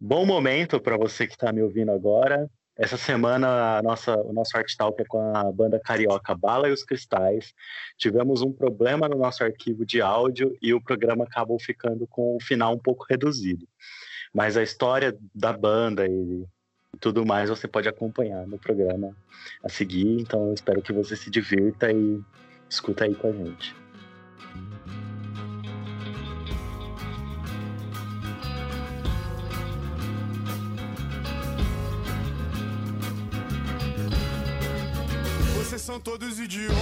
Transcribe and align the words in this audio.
Bom 0.00 0.24
momento 0.24 0.80
para 0.80 0.96
você 0.96 1.26
que 1.26 1.32
está 1.32 1.52
me 1.52 1.60
ouvindo 1.60 1.90
agora. 1.90 2.48
Essa 2.76 2.96
semana, 2.96 3.82
nossa, 3.82 4.16
o 4.16 4.32
nosso 4.32 4.56
Art 4.56 4.72
Talk 4.76 5.02
é 5.02 5.04
com 5.04 5.36
a 5.36 5.50
banda 5.50 5.80
carioca 5.80 6.36
Bala 6.36 6.68
e 6.68 6.72
os 6.72 6.84
Cristais. 6.84 7.52
Tivemos 7.96 8.40
um 8.40 8.52
problema 8.52 9.08
no 9.08 9.18
nosso 9.18 9.42
arquivo 9.42 9.84
de 9.84 10.00
áudio 10.00 10.56
e 10.62 10.72
o 10.72 10.80
programa 10.80 11.24
acabou 11.24 11.58
ficando 11.58 12.06
com 12.06 12.36
o 12.36 12.40
final 12.40 12.72
um 12.74 12.78
pouco 12.78 13.04
reduzido. 13.10 13.66
Mas 14.32 14.56
a 14.56 14.62
história 14.62 15.18
da 15.34 15.52
banda 15.52 16.06
e 16.06 16.44
tudo 17.00 17.26
mais 17.26 17.50
você 17.50 17.66
pode 17.66 17.88
acompanhar 17.88 18.46
no 18.46 18.56
programa 18.56 19.16
a 19.64 19.68
seguir. 19.68 20.20
Então 20.20 20.46
eu 20.46 20.54
espero 20.54 20.80
que 20.80 20.92
você 20.92 21.16
se 21.16 21.28
divirta 21.28 21.90
e 21.90 22.20
escuta 22.70 23.04
aí 23.04 23.16
com 23.16 23.26
a 23.26 23.32
gente. 23.32 23.74
São 35.98 36.00
todos 36.00 36.38
idiotas, 36.38 36.76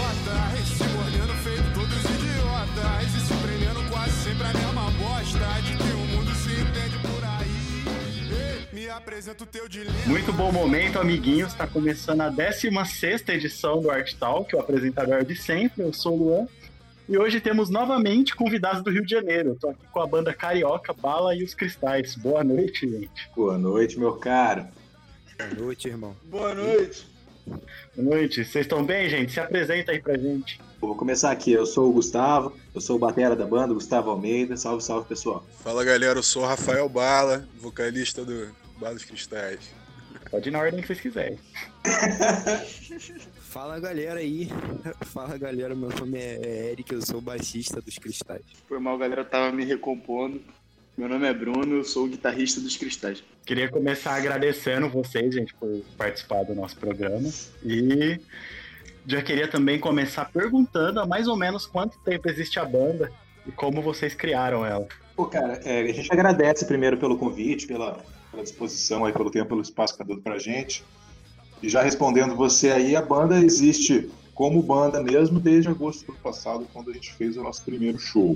se 0.76 0.84
mordendo 0.84 1.32
feito 1.42 1.62
todos 1.74 2.04
idiotas, 2.04 3.14
e 3.14 3.20
se 3.20 3.34
prendendo 3.34 3.90
quase 3.90 4.12
sempre 4.12 4.46
a 4.46 4.52
mesma 4.52 4.90
bosta, 4.90 5.62
de 5.62 5.76
que 5.76 5.92
o 5.92 6.16
mundo 6.16 6.34
se 6.34 6.52
entende 6.52 6.98
por 6.98 7.24
aí. 7.24 8.72
Me 8.72 8.88
apresenta 8.90 9.44
o 9.44 9.46
teu 9.46 9.68
dilema. 9.68 9.96
Muito 10.06 10.32
bom 10.32 10.52
momento, 10.52 10.98
amiguinhos. 10.98 11.52
Está 11.52 11.66
começando 11.66 12.20
a 12.20 12.28
16 12.28 13.28
edição 13.28 13.80
do 13.80 13.90
Art 13.90 14.12
Talk, 14.14 14.54
o 14.54 14.60
apresentador 14.60 15.24
de 15.24 15.34
sempre. 15.34 15.82
Eu 15.82 15.92
sou 15.92 16.14
o 16.14 16.24
Luan. 16.24 16.48
E 17.08 17.16
hoje 17.16 17.40
temos 17.40 17.70
novamente 17.70 18.34
convidados 18.34 18.82
do 18.82 18.90
Rio 18.90 19.04
de 19.04 19.10
Janeiro. 19.10 19.52
Estou 19.52 19.70
aqui 19.70 19.86
com 19.90 20.00
a 20.00 20.06
banda 20.06 20.34
Carioca, 20.34 20.92
Bala 20.92 21.34
e 21.34 21.42
os 21.42 21.54
Cristais. 21.54 22.16
Boa 22.16 22.44
noite, 22.44 22.86
gente. 22.86 23.30
Boa 23.34 23.56
noite, 23.56 23.98
meu 23.98 24.14
caro. 24.14 24.66
Boa 25.38 25.54
noite, 25.54 25.88
irmão. 25.88 26.14
Boa 26.24 26.54
noite. 26.54 27.15
Boa 27.46 27.60
noite. 27.96 28.44
Vocês 28.44 28.64
estão 28.64 28.84
bem, 28.84 29.08
gente? 29.08 29.32
Se 29.32 29.40
apresenta 29.40 29.92
aí 29.92 30.00
pra 30.00 30.16
gente. 30.18 30.60
Eu 30.82 30.88
vou 30.88 30.96
começar 30.96 31.30
aqui. 31.30 31.52
Eu 31.52 31.64
sou 31.64 31.88
o 31.88 31.92
Gustavo, 31.92 32.52
eu 32.74 32.80
sou 32.80 32.96
o 32.96 32.98
batera 32.98 33.36
da 33.36 33.46
banda, 33.46 33.72
Gustavo 33.72 34.10
Almeida. 34.10 34.56
Salve, 34.56 34.82
salve, 34.82 35.08
pessoal. 35.08 35.44
Fala, 35.62 35.84
galera. 35.84 36.18
Eu 36.18 36.22
sou 36.22 36.42
o 36.42 36.46
Rafael 36.46 36.88
Bala, 36.88 37.48
vocalista 37.60 38.24
do 38.24 38.54
Bala 38.78 38.94
dos 38.94 39.04
Cristais. 39.04 39.60
Pode 40.30 40.48
ir 40.48 40.52
na 40.52 40.58
ordem 40.58 40.80
que 40.80 40.86
vocês 40.86 41.00
quiserem. 41.00 41.38
Fala 43.40 43.80
galera 43.80 44.20
aí. 44.20 44.50
Fala 45.06 45.38
galera, 45.38 45.74
meu 45.74 45.88
nome 45.88 46.18
é 46.18 46.72
Eric, 46.72 46.92
eu 46.92 47.00
sou 47.00 47.18
o 47.18 47.22
baixista 47.22 47.80
dos 47.80 47.96
Cristais. 47.96 48.42
Foi 48.68 48.78
mal, 48.78 48.98
galera, 48.98 49.22
eu 49.22 49.24
tava 49.24 49.50
me 49.50 49.64
recompondo. 49.64 50.42
Meu 50.96 51.10
nome 51.10 51.28
é 51.28 51.34
Bruno, 51.34 51.76
eu 51.76 51.84
sou 51.84 52.06
o 52.06 52.08
guitarrista 52.08 52.58
dos 52.58 52.74
Cristais. 52.74 53.22
Queria 53.44 53.68
começar 53.68 54.14
agradecendo 54.14 54.88
vocês, 54.88 55.34
gente, 55.34 55.52
por 55.54 55.82
participar 55.94 56.42
do 56.44 56.54
nosso 56.54 56.74
programa. 56.78 57.28
E 57.62 58.18
já 59.06 59.20
queria 59.20 59.46
também 59.46 59.78
começar 59.78 60.24
perguntando 60.24 60.98
há 60.98 61.06
mais 61.06 61.28
ou 61.28 61.36
menos 61.36 61.66
quanto 61.66 61.98
tempo 61.98 62.30
existe 62.30 62.58
a 62.58 62.64
banda 62.64 63.12
e 63.46 63.52
como 63.52 63.82
vocês 63.82 64.14
criaram 64.14 64.64
ela. 64.64 64.88
Pô, 65.14 65.26
cara, 65.26 65.60
é, 65.66 65.82
a 65.82 65.92
gente 65.92 66.10
agradece 66.10 66.64
primeiro 66.64 66.96
pelo 66.96 67.18
convite, 67.18 67.66
pela, 67.66 68.02
pela 68.30 68.42
disposição 68.42 69.04
aí, 69.04 69.12
pelo 69.12 69.30
tempo, 69.30 69.50
pelo 69.50 69.60
espaço 69.60 69.92
que 69.92 69.98
tá 69.98 70.04
dando 70.04 70.22
pra 70.22 70.38
gente. 70.38 70.82
E 71.62 71.68
já 71.68 71.82
respondendo 71.82 72.34
você 72.34 72.70
aí, 72.70 72.96
a 72.96 73.02
banda 73.02 73.38
existe 73.38 74.08
como 74.34 74.62
banda 74.62 75.02
mesmo 75.02 75.38
desde 75.38 75.68
agosto 75.68 76.06
do 76.06 76.12
ano 76.12 76.20
passado, 76.22 76.66
quando 76.72 76.90
a 76.90 76.94
gente 76.94 77.12
fez 77.12 77.36
o 77.36 77.42
nosso 77.42 77.62
primeiro 77.62 77.98
show. 77.98 78.34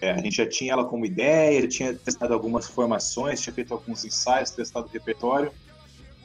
É, 0.00 0.12
a 0.12 0.16
gente 0.16 0.36
já 0.36 0.46
tinha 0.46 0.72
ela 0.72 0.84
como 0.84 1.04
ideia, 1.04 1.68
tinha 1.68 1.94
testado 1.94 2.32
algumas 2.32 2.66
formações, 2.66 3.40
tinha 3.40 3.52
feito 3.52 3.74
alguns 3.74 4.04
ensaios, 4.04 4.50
testado 4.50 4.86
o 4.86 4.90
repertório. 4.90 5.52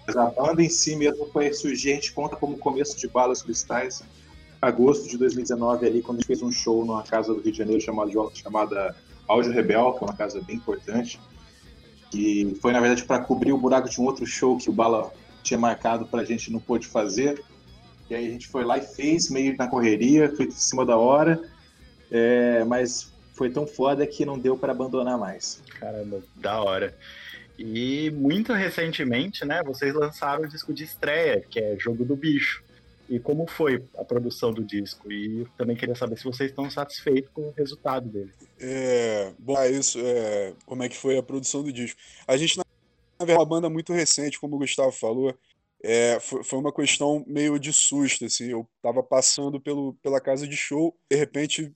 Mas 0.08 0.16
a 0.16 0.28
banda 0.28 0.64
em 0.64 0.70
si 0.70 0.96
mesmo 0.96 1.26
foi 1.32 1.52
surgir, 1.54 1.92
a 1.92 1.96
gente 1.96 2.14
conta 2.14 2.36
como 2.36 2.58
começo 2.58 2.98
de 2.98 3.08
Balas 3.08 3.42
Cristais, 3.42 4.04
agosto 4.62 5.10
de 5.10 5.18
2019, 5.18 5.86
ali, 5.86 6.02
quando 6.02 6.18
a 6.18 6.22
gente 6.22 6.28
fez 6.28 6.42
um 6.42 6.52
show 6.52 6.86
numa 6.86 7.04
casa 7.04 7.34
do 7.34 7.42
Rio 7.42 7.52
de 7.52 7.58
Janeiro 7.58 7.82
chamada, 7.82 8.12
chamada 8.34 8.96
Áudio 9.28 9.52
Rebel, 9.52 9.94
que 9.94 10.04
é 10.04 10.08
uma 10.08 10.16
casa 10.16 10.42
bem 10.42 10.56
importante. 10.56 11.20
E 12.14 12.56
foi, 12.62 12.72
na 12.72 12.80
verdade, 12.80 13.04
para 13.04 13.20
cobrir 13.20 13.52
o 13.52 13.58
buraco 13.58 13.90
de 13.90 14.00
um 14.00 14.06
outro 14.06 14.26
show 14.26 14.58
que 14.58 14.70
o 14.70 14.74
Bala 14.74 15.12
tinha 15.44 15.60
marcado 15.60 16.06
para 16.06 16.22
a 16.22 16.26
gente 16.26 16.52
não 16.52 16.60
pôde 16.60 16.88
fazer. 16.88 17.44
E 18.10 18.16
aí 18.16 18.28
a 18.28 18.30
gente 18.30 18.48
foi 18.48 18.64
lá 18.64 18.78
e 18.78 18.82
fez, 18.82 19.30
meio 19.30 19.56
na 19.58 19.68
correria, 19.68 20.34
foi 20.36 20.46
em 20.46 20.52
cima 20.52 20.86
da 20.86 20.98
hora. 20.98 21.42
É, 22.12 22.64
mas 22.64 23.12
foi 23.36 23.50
tão 23.50 23.68
foda 23.68 24.08
que 24.08 24.26
não 24.26 24.40
deu 24.40 24.58
para 24.58 24.72
abandonar 24.72 25.18
mais. 25.18 25.62
Caramba, 25.80 26.24
da 26.36 26.62
hora. 26.62 26.98
E 27.58 28.10
muito 28.12 28.54
recentemente, 28.54 29.46
né, 29.46 29.62
vocês 29.64 29.94
lançaram 29.94 30.44
o 30.44 30.48
disco 30.48 30.74
de 30.74 30.84
estreia, 30.84 31.42
que 31.50 31.60
é 31.60 31.78
Jogo 31.78 32.04
do 32.04 32.16
Bicho. 32.16 32.64
E 33.08 33.20
como 33.20 33.46
foi 33.46 33.84
a 33.98 34.04
produção 34.04 34.52
do 34.52 34.64
disco? 34.64 35.12
E 35.12 35.46
também 35.58 35.76
queria 35.76 35.96
saber 35.96 36.18
se 36.18 36.24
vocês 36.24 36.50
estão 36.50 36.70
satisfeitos 36.70 37.30
com 37.34 37.42
o 37.42 37.54
resultado 37.56 38.10
dele. 38.10 38.32
É, 38.60 39.32
bom, 39.38 39.58
é 39.58 39.70
isso, 39.70 40.00
é, 40.02 40.54
como 40.66 40.82
é 40.82 40.90
que 40.90 40.98
foi 40.98 41.18
a 41.18 41.24
produção 41.24 41.62
do 41.62 41.72
disco? 41.72 42.00
A 42.28 42.36
gente, 42.36 42.58
na 42.58 42.64
verdade, 43.20 43.38
é 43.38 43.40
uma 43.40 43.46
banda 43.46 43.70
muito 43.70 43.94
recente, 43.94 44.40
como 44.40 44.56
o 44.56 44.60
Gustavo 44.60 44.92
falou, 44.92 45.38
é, 45.84 46.20
foi, 46.20 46.44
foi, 46.44 46.58
uma 46.58 46.74
questão 46.74 47.24
meio 47.28 47.60
de 47.60 47.72
susto, 47.72 48.26
assim, 48.26 48.50
eu 48.50 48.68
tava 48.82 49.04
passando 49.04 49.62
pelo, 49.62 49.94
pela 50.02 50.20
casa 50.20 50.48
de 50.48 50.58
show, 50.58 50.98
de 51.10 51.16
repente 51.16 51.72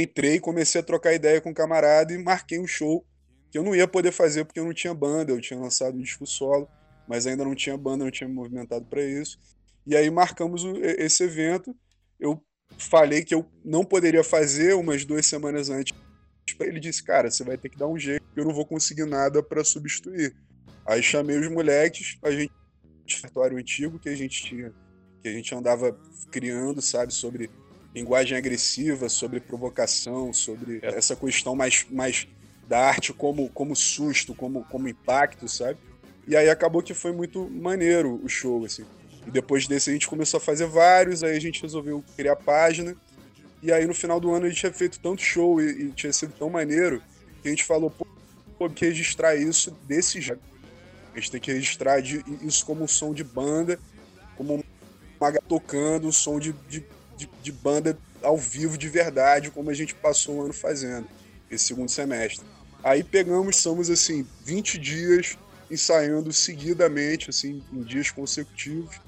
entrei, 0.00 0.40
comecei 0.40 0.80
a 0.80 0.84
trocar 0.84 1.14
ideia 1.14 1.40
com 1.40 1.50
um 1.50 1.54
camarada 1.54 2.12
e 2.12 2.18
marquei 2.18 2.58
um 2.58 2.66
show 2.66 3.04
que 3.50 3.58
eu 3.58 3.62
não 3.62 3.74
ia 3.74 3.86
poder 3.86 4.12
fazer 4.12 4.44
porque 4.44 4.58
eu 4.58 4.64
não 4.64 4.74
tinha 4.74 4.92
banda, 4.92 5.32
eu 5.32 5.40
tinha 5.40 5.58
lançado 5.58 5.96
um 5.96 6.02
disco 6.02 6.26
solo, 6.26 6.68
mas 7.06 7.26
ainda 7.26 7.44
não 7.44 7.54
tinha 7.54 7.76
banda, 7.76 8.04
não 8.04 8.10
tinha 8.10 8.28
me 8.28 8.34
movimentado 8.34 8.84
para 8.86 9.02
isso. 9.02 9.38
E 9.86 9.94
aí 9.96 10.10
marcamos 10.10 10.64
esse 10.82 11.22
evento. 11.22 11.76
Eu 12.18 12.42
falei 12.78 13.22
que 13.22 13.34
eu 13.34 13.46
não 13.64 13.84
poderia 13.84 14.24
fazer 14.24 14.74
umas 14.74 15.04
duas 15.04 15.26
semanas 15.26 15.70
antes. 15.70 15.96
Ele 16.60 16.80
disse, 16.80 17.02
cara, 17.02 17.30
você 17.30 17.44
vai 17.44 17.56
ter 17.56 17.68
que 17.68 17.78
dar 17.78 17.86
um 17.86 17.98
jeito, 17.98 18.24
eu 18.34 18.44
não 18.44 18.54
vou 18.54 18.66
conseguir 18.66 19.04
nada 19.04 19.42
para 19.42 19.62
substituir. 19.62 20.34
Aí 20.86 21.02
chamei 21.02 21.38
os 21.38 21.48
moleques, 21.48 22.18
a 22.22 22.30
gente 22.30 22.52
repertório 23.06 23.58
antigo 23.58 23.98
que 23.98 24.08
a 24.08 24.14
gente 24.14 24.42
tinha, 24.42 24.72
que 25.22 25.28
a 25.28 25.32
gente 25.32 25.54
andava 25.54 25.98
criando, 26.30 26.80
sabe, 26.80 27.12
sobre 27.12 27.50
linguagem 27.94 28.36
agressiva, 28.36 29.08
sobre 29.08 29.38
provocação, 29.38 30.32
sobre 30.32 30.80
essa 30.82 31.14
questão 31.14 31.54
mais, 31.54 31.86
mais 31.90 32.26
da 32.66 32.80
arte 32.80 33.12
como, 33.12 33.48
como 33.50 33.76
susto, 33.76 34.34
como, 34.34 34.64
como 34.64 34.88
impacto, 34.88 35.46
sabe? 35.46 35.78
E 36.26 36.36
aí 36.36 36.48
acabou 36.48 36.82
que 36.82 36.94
foi 36.94 37.12
muito 37.12 37.48
maneiro 37.48 38.20
o 38.22 38.28
show, 38.28 38.64
assim. 38.64 38.84
E 39.26 39.30
depois 39.30 39.66
desse 39.66 39.90
a 39.90 39.92
gente 39.92 40.08
começou 40.08 40.38
a 40.38 40.40
fazer 40.40 40.66
vários, 40.66 41.22
aí 41.22 41.36
a 41.36 41.40
gente 41.40 41.62
resolveu 41.62 42.02
criar 42.16 42.32
a 42.32 42.36
página. 42.36 42.96
E 43.62 43.72
aí 43.72 43.86
no 43.86 43.94
final 43.94 44.18
do 44.18 44.32
ano 44.32 44.46
a 44.46 44.48
gente 44.48 44.60
tinha 44.60 44.72
feito 44.72 44.98
tanto 44.98 45.22
show 45.22 45.60
e, 45.60 45.84
e 45.86 45.90
tinha 45.92 46.12
sido 46.12 46.32
tão 46.36 46.50
maneiro 46.50 47.02
que 47.42 47.48
a 47.48 47.50
gente 47.50 47.64
falou, 47.64 47.90
pô, 47.90 48.06
pô 48.58 48.68
que 48.68 48.86
registrar 48.86 49.36
isso 49.36 49.70
desse 49.86 50.20
jeito. 50.20 50.42
A 51.14 51.18
gente 51.18 51.30
tem 51.30 51.40
que 51.40 51.52
registrar 51.52 52.00
de, 52.00 52.24
isso 52.42 52.66
como 52.66 52.82
um 52.82 52.88
som 52.88 53.14
de 53.14 53.22
banda, 53.22 53.78
como 54.36 54.64
uma 55.20 55.32
tocando, 55.48 56.08
um 56.08 56.12
som 56.12 56.40
de, 56.40 56.52
de 56.68 56.84
de, 57.16 57.28
de 57.42 57.52
banda 57.52 57.96
ao 58.22 58.36
vivo 58.36 58.78
de 58.78 58.88
verdade, 58.88 59.50
como 59.50 59.70
a 59.70 59.74
gente 59.74 59.94
passou 59.94 60.36
o 60.36 60.44
ano 60.44 60.52
fazendo, 60.52 61.06
esse 61.50 61.64
segundo 61.64 61.90
semestre. 61.90 62.44
Aí 62.82 63.02
pegamos, 63.02 63.56
somos 63.56 63.90
assim, 63.90 64.26
20 64.44 64.78
dias 64.78 65.38
ensaiando 65.70 66.32
seguidamente, 66.32 67.30
assim, 67.30 67.62
em 67.72 67.82
dias 67.82 68.10
consecutivos, 68.10 69.00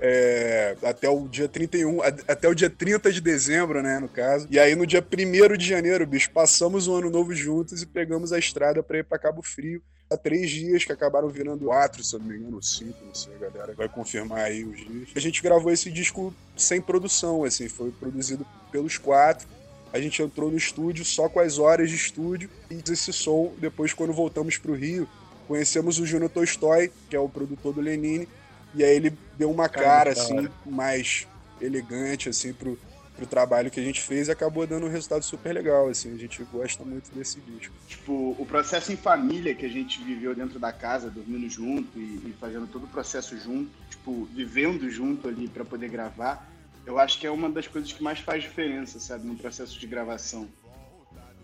é, 0.00 0.76
até 0.82 1.08
o 1.08 1.28
dia 1.28 1.46
31, 1.46 2.00
até 2.02 2.48
o 2.48 2.54
dia 2.54 2.70
30 2.70 3.12
de 3.12 3.20
dezembro, 3.20 3.82
né, 3.82 3.98
no 3.98 4.08
caso. 4.08 4.46
E 4.50 4.58
aí 4.58 4.74
no 4.74 4.86
dia 4.86 5.04
1 5.04 5.56
de 5.56 5.66
janeiro, 5.66 6.06
bicho, 6.06 6.30
passamos 6.30 6.88
o 6.88 6.94
ano 6.94 7.10
novo 7.10 7.34
juntos 7.34 7.82
e 7.82 7.86
pegamos 7.86 8.32
a 8.32 8.38
estrada 8.38 8.82
para 8.82 8.98
ir 8.98 9.04
para 9.04 9.18
Cabo 9.18 9.42
Frio. 9.42 9.82
Há 10.12 10.16
três 10.16 10.50
dias 10.50 10.84
que 10.84 10.90
acabaram 10.90 11.28
virando 11.28 11.66
quatro, 11.66 12.02
se 12.02 12.16
eu 12.16 12.18
não 12.18 12.26
me 12.26 12.36
engano, 12.36 12.60
cinco, 12.60 12.98
não 13.04 13.14
sei, 13.14 13.32
a 13.36 13.48
galera 13.48 13.74
vai 13.74 13.88
confirmar 13.88 14.40
aí 14.40 14.64
os 14.64 14.76
dias. 14.76 15.08
A 15.14 15.20
gente 15.20 15.40
gravou 15.40 15.70
esse 15.70 15.88
disco 15.88 16.34
sem 16.56 16.80
produção, 16.80 17.44
assim, 17.44 17.68
foi 17.68 17.92
produzido 17.92 18.44
pelos 18.72 18.98
quatro. 18.98 19.46
A 19.92 20.00
gente 20.00 20.20
entrou 20.20 20.50
no 20.50 20.56
estúdio 20.56 21.04
só 21.04 21.28
com 21.28 21.38
as 21.38 21.58
horas 21.58 21.90
de 21.90 21.94
estúdio 21.94 22.50
e 22.68 22.82
esse 22.90 23.12
som, 23.12 23.52
depois 23.58 23.92
quando 23.92 24.12
voltamos 24.12 24.58
para 24.58 24.72
o 24.72 24.74
Rio, 24.74 25.08
conhecemos 25.46 26.00
o 26.00 26.06
Júnior 26.06 26.30
Tolstói, 26.30 26.90
que 27.08 27.14
é 27.14 27.20
o 27.20 27.28
produtor 27.28 27.72
do 27.72 27.80
Lenine, 27.80 28.28
e 28.74 28.82
aí 28.82 28.96
ele 28.96 29.12
deu 29.38 29.48
uma 29.48 29.68
cara, 29.68 30.10
assim, 30.10 30.48
mais 30.66 31.26
elegante, 31.60 32.28
assim, 32.28 32.52
pro, 32.52 32.76
pro 33.20 33.26
trabalho 33.26 33.70
que 33.70 33.78
a 33.78 33.82
gente 33.82 34.00
fez 34.00 34.28
e 34.28 34.30
acabou 34.30 34.66
dando 34.66 34.86
um 34.86 34.88
resultado 34.88 35.22
super 35.22 35.52
legal, 35.52 35.88
assim. 35.88 36.14
A 36.14 36.16
gente 36.16 36.42
gosta 36.44 36.82
muito 36.84 37.14
desse 37.14 37.38
disco. 37.40 37.74
Tipo, 37.86 38.34
o 38.38 38.46
processo 38.46 38.90
em 38.90 38.96
família 38.96 39.54
que 39.54 39.66
a 39.66 39.68
gente 39.68 40.02
viveu 40.02 40.34
dentro 40.34 40.58
da 40.58 40.72
casa, 40.72 41.10
dormindo 41.10 41.46
junto 41.50 41.98
e, 41.98 42.30
e 42.30 42.34
fazendo 42.40 42.66
todo 42.66 42.84
o 42.84 42.88
processo 42.88 43.38
junto, 43.38 43.70
tipo, 43.90 44.24
vivendo 44.34 44.88
junto 44.90 45.28
ali 45.28 45.48
para 45.48 45.66
poder 45.66 45.90
gravar, 45.90 46.50
eu 46.86 46.98
acho 46.98 47.20
que 47.20 47.26
é 47.26 47.30
uma 47.30 47.50
das 47.50 47.68
coisas 47.68 47.92
que 47.92 48.02
mais 48.02 48.20
faz 48.20 48.42
diferença, 48.42 48.98
sabe, 48.98 49.26
no 49.26 49.36
processo 49.36 49.78
de 49.78 49.86
gravação. 49.86 50.48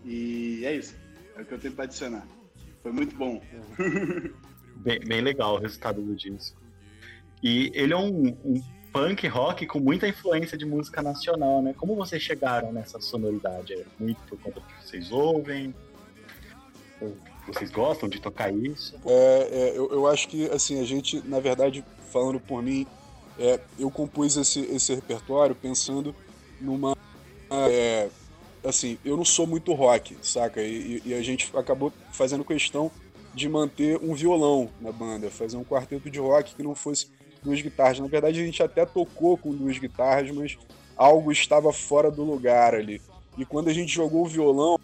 E 0.03 0.65
é 0.65 0.75
isso. 0.75 0.95
É 1.37 1.43
o 1.43 1.45
que 1.45 1.53
eu 1.53 1.59
tenho 1.59 1.75
para 1.75 1.85
adicionar. 1.85 2.27
Foi 2.83 2.93
muito 2.93 3.15
bom. 3.15 3.43
Bem, 4.77 5.01
bem 5.01 5.21
legal 5.21 5.57
o 5.57 5.59
resultado 5.59 6.01
do 6.01 6.15
disco. 6.15 6.61
E 7.43 7.71
ele 7.75 7.93
é 7.93 7.97
um, 7.97 8.29
um 8.45 8.63
punk 8.97 9.29
rock 9.29 9.67
com 9.67 9.79
muita 9.79 10.09
influência 10.09 10.57
de 10.57 10.65
música 10.65 11.03
nacional, 11.03 11.61
né? 11.61 11.75
Como 11.77 11.95
vocês 11.95 12.23
chegaram 12.23 12.73
nessa 12.73 12.99
sonoridade? 12.99 13.75
É 13.75 13.85
muito 14.01 14.19
por 14.23 14.39
conta 14.39 14.61
do 14.61 14.67
que 14.67 14.87
vocês 14.87 15.13
ouvem? 15.13 15.75
Ou 16.99 17.15
vocês 17.47 17.71
gostam 17.71 18.09
de 18.09 18.19
tocar 18.19 18.51
isso? 18.51 18.99
É, 19.05 19.49
é, 19.53 19.73
eu, 19.77 19.91
eu 19.93 20.07
acho 20.07 20.27
que, 20.29 20.47
assim, 20.51 20.81
a 20.81 20.85
gente, 20.85 21.23
na 21.29 21.41
verdade, 21.41 21.85
falando 22.11 22.41
por 22.41 22.63
mim, 22.63 22.87
é, 23.39 23.61
eu 23.79 23.91
compus 23.91 24.35
esse, 24.39 24.61
esse 24.61 24.95
repertório 24.95 25.55
pensando 25.55 26.17
numa. 26.59 26.97
é, 27.51 28.09
assim, 28.65 28.99
eu 29.05 29.15
não 29.15 29.27
sou 29.27 29.47
muito 29.47 29.75
rock, 29.75 30.17
saca? 30.23 30.63
E, 30.63 31.03
e 31.05 31.13
a 31.13 31.21
gente 31.21 31.55
acabou 31.55 31.93
fazendo 32.13 32.43
questão 32.47 32.91
de 33.35 33.47
manter 33.47 33.99
um 34.03 34.15
violão 34.15 34.71
na 34.81 34.91
banda, 34.91 35.31
fazer 35.31 35.59
um 35.59 35.65
quarteto 35.65 36.09
de 36.09 36.19
rock 36.19 36.55
que 36.55 36.63
não 36.63 36.75
fosse 36.75 37.09
duas 37.43 37.61
guitarras. 37.61 37.99
Na 37.99 38.07
verdade, 38.07 38.41
a 38.41 38.45
gente 38.45 38.63
até 38.63 38.85
tocou 38.85 39.37
com 39.37 39.51
duas 39.51 39.79
guitarras, 39.79 40.31
mas 40.31 40.57
algo 40.97 41.31
estava 41.31 41.73
fora 41.73 42.11
do 42.11 42.25
lugar 42.25 42.75
ali. 42.75 43.01
E 43.37 43.45
quando 43.45 43.69
a 43.69 43.73
gente 43.73 43.93
jogou 43.93 44.25
o 44.25 44.29
violão, 44.29 44.79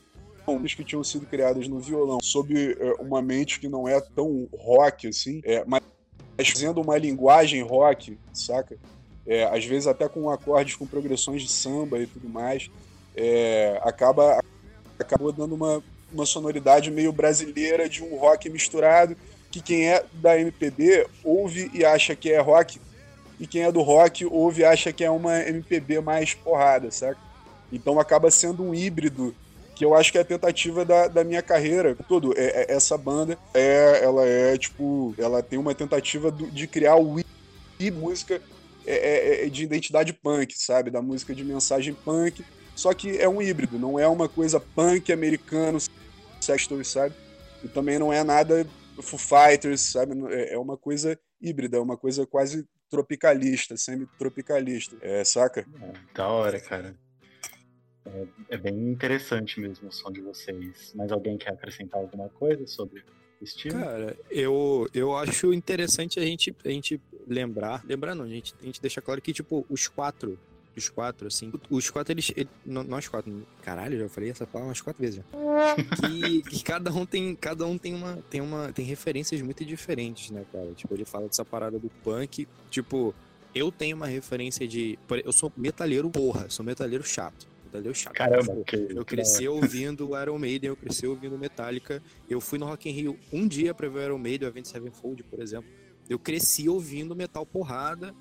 músicas 0.47 0.75
que 0.75 0.85
tinham 0.85 1.05
sido 1.05 1.27
criadas 1.27 1.69
no 1.69 1.79
violão, 1.79 2.19
sob 2.23 2.55
é, 2.79 2.93
uma 3.01 3.23
mente 3.23 3.61
que 3.61 3.69
não 3.69 3.89
é 3.89 4.01
tão 4.01 4.49
rock 4.59 5.09
assim, 5.09 5.41
é, 5.45 5.65
mas 5.67 5.83
fazendo 6.45 6.81
uma 6.81 6.99
linguagem 6.99 7.63
rock, 7.63 8.19
saca? 8.33 8.77
É, 9.27 9.45
às 9.45 9.65
vezes 9.65 9.87
até 9.87 10.09
com 10.09 10.29
acordes 10.29 10.75
com 10.75 10.87
progressões 10.87 11.43
de 11.43 11.49
samba 11.49 12.01
e 12.01 12.07
tudo 12.07 12.29
mais, 12.29 12.71
é, 13.15 13.81
acaba 13.83 14.43
acabou 14.99 15.33
dando 15.33 15.55
uma, 15.55 15.83
uma 16.13 16.27
sonoridade 16.27 16.91
meio 16.91 17.13
brasileira 17.13 17.89
de 17.89 18.03
um 18.03 18.17
rock 18.17 18.49
misturado 18.51 19.17
que 19.53 19.63
quem 19.63 19.91
é 19.91 20.09
da 20.13 20.39
MPB 20.41 21.09
ouve 21.25 21.71
e 21.75 21.85
acha 21.87 22.17
que 22.17 22.33
é 22.33 22.41
rock 22.41 22.83
e 23.39 23.47
quem 23.49 23.63
é 23.65 23.73
do 23.73 23.83
rock 23.83 24.25
ouve 24.27 24.63
e 24.63 24.65
acha 24.65 24.93
que 24.93 25.05
é 25.05 25.11
uma 25.11 25.39
MPB 25.41 26.01
mais 26.01 26.35
porrada, 26.35 26.91
saca? 26.91 27.21
Então 27.71 27.99
acaba 27.99 28.31
sendo 28.31 28.63
um 28.65 28.75
híbrido 28.75 29.37
que 29.75 29.85
eu 29.85 29.95
acho 29.95 30.13
que 30.13 30.19
é 30.19 30.21
a 30.21 30.25
tentativa 30.25 30.85
da, 30.85 31.09
da 31.09 31.25
minha 31.25 31.43
carreira 31.43 31.97
todo. 32.07 32.35
É, 32.39 32.65
é- 32.73 32.73
essa 32.75 32.97
banda 32.99 33.41
é, 33.55 34.05
ela 34.05 34.27
é 34.27 34.57
tipo, 34.59 35.15
ela 35.19 35.43
tem 35.43 35.59
uma 35.59 35.75
tentativa 35.75 36.31
do- 36.31 36.51
de 36.53 36.69
criar 36.69 36.97
o 36.97 37.17
e 37.81 37.91
música 37.91 38.43
é, 38.87 39.43
é- 39.45 39.47
é 39.47 39.51
de 39.51 39.65
identidade 39.65 40.13
punk, 40.13 40.55
sabe? 40.59 40.91
Da 40.91 41.03
música 41.03 41.35
de 41.35 41.45
mensagem 41.45 41.95
punk. 41.95 42.47
Só 42.75 42.93
que 42.95 43.17
é 43.19 43.29
um 43.29 43.41
híbrido, 43.43 43.79
não 43.79 43.99
é 43.99 44.09
uma 44.09 44.29
coisa 44.29 44.61
punk 44.61 45.13
americano, 45.13 45.79
Sextons, 46.43 46.89
sabe? 46.93 47.17
E 47.63 47.69
também 47.69 47.99
não 47.99 48.13
é 48.13 48.25
nada 48.25 48.71
Foo 49.01 49.19
Fighters, 49.19 49.81
sabe? 49.81 50.15
É 50.33 50.55
é 50.55 50.59
uma 50.59 50.77
coisa 50.77 51.19
híbrida, 51.41 51.77
é 51.77 51.81
uma 51.81 51.97
coisa 51.97 52.27
quase 52.27 52.67
tropicalista, 52.91 53.77
semi-tropicalista, 53.77 54.97
é, 55.01 55.25
saca? 55.25 55.67
É, 55.81 55.93
da 56.15 56.29
hora, 56.29 56.61
cara. 56.61 56.95
É, 58.05 58.27
é 58.51 58.57
bem 58.57 58.91
interessante 58.91 59.61
mesmo 59.61 59.89
o 59.89 59.93
som 59.93 60.11
de 60.11 60.21
vocês. 60.21 60.93
Mas 60.95 61.11
alguém 61.11 61.39
quer 61.39 61.53
acrescentar 61.53 62.01
alguma 62.01 62.29
coisa 62.29 62.67
sobre 62.67 63.01
o 63.41 63.45
estilo? 63.45 63.81
Cara, 63.81 64.17
eu, 64.31 64.89
eu 64.93 65.17
acho 65.17 65.53
interessante 65.55 66.21
a 66.21 66.23
gente, 66.23 66.55
a 66.65 66.69
gente 66.69 67.01
lembrar. 67.27 67.83
Lembrar 67.85 68.15
não, 68.15 68.25
a 68.25 68.29
gente, 68.29 68.55
a 68.61 68.65
gente 68.65 68.81
deixa 68.81 69.01
claro 69.01 69.23
que, 69.23 69.33
tipo, 69.33 69.65
os 69.69 69.89
quatro. 69.89 70.39
Os 70.77 70.89
quatro, 70.89 71.27
assim. 71.27 71.53
Os 71.71 71.91
quatro, 71.91 72.13
eles. 72.13 72.33
nós 72.65 73.09
quatro. 73.09 73.47
Caralho, 73.63 73.99
já 73.99 74.09
falei 74.09 74.31
essa 74.31 74.47
palavra 74.47 74.71
umas 74.71 74.81
quatro 74.81 75.01
vezes 75.01 75.17
já. 75.17 75.23
Que, 76.01 76.43
que 76.43 76.65
cada 76.65 76.93
um 76.93 77.07
tem. 77.07 77.35
Cada 77.35 77.67
um 77.67 77.79
tem 77.79 77.95
uma. 77.95 78.17
Tem 78.31 78.41
uma. 78.41 78.73
Tem 78.73 78.85
referências 78.85 79.41
muito 79.43 79.65
diferentes, 79.65 80.31
né, 80.31 80.45
cara? 80.51 80.73
Tipo, 80.75 80.95
ele 80.95 81.05
fala 81.05 81.27
dessa 81.27 81.45
parada 81.45 81.79
do 81.79 81.91
punk. 82.03 82.47
Tipo, 82.71 83.15
eu 83.55 83.71
tenho 83.71 83.97
uma 83.97 84.07
referência 84.07 84.67
de. 84.67 84.99
Eu 85.25 85.33
sou 85.33 85.53
metalheiro, 85.57 86.11
porra. 86.11 86.49
Sou 86.49 86.65
metalheiro 86.65 87.05
chato. 87.05 87.47
Metalheiro 87.67 87.95
chato. 87.95 88.15
Caramba, 88.15 88.53
Tipo, 88.53 88.65
que, 88.65 88.77
eu 88.77 89.05
cresci 89.05 89.47
ouvindo 89.47 90.11
o 90.11 90.21
Iron 90.21 90.39
Maiden, 90.39 90.69
eu 90.69 90.77
cresci 90.77 91.07
ouvindo 91.07 91.39
Metallica. 91.39 92.03
Eu 92.29 92.41
fui 92.41 92.59
no 92.59 92.67
Rock 92.67 92.89
in 92.89 92.93
Rio 92.93 93.19
um 93.33 93.47
dia 93.47 93.75
pra 93.75 93.89
ver 93.89 93.99
o 93.99 94.03
Iron 94.03 94.19
Maiden, 94.19 94.47
o 94.47 94.51
Avenged 94.51 94.69
Sevenfold, 94.69 95.23
por 95.25 95.41
exemplo. 95.41 95.71
Eu 96.09 96.19
cresci 96.19 96.69
ouvindo 96.69 97.15
metal 97.15 97.47
porrada. 97.47 98.15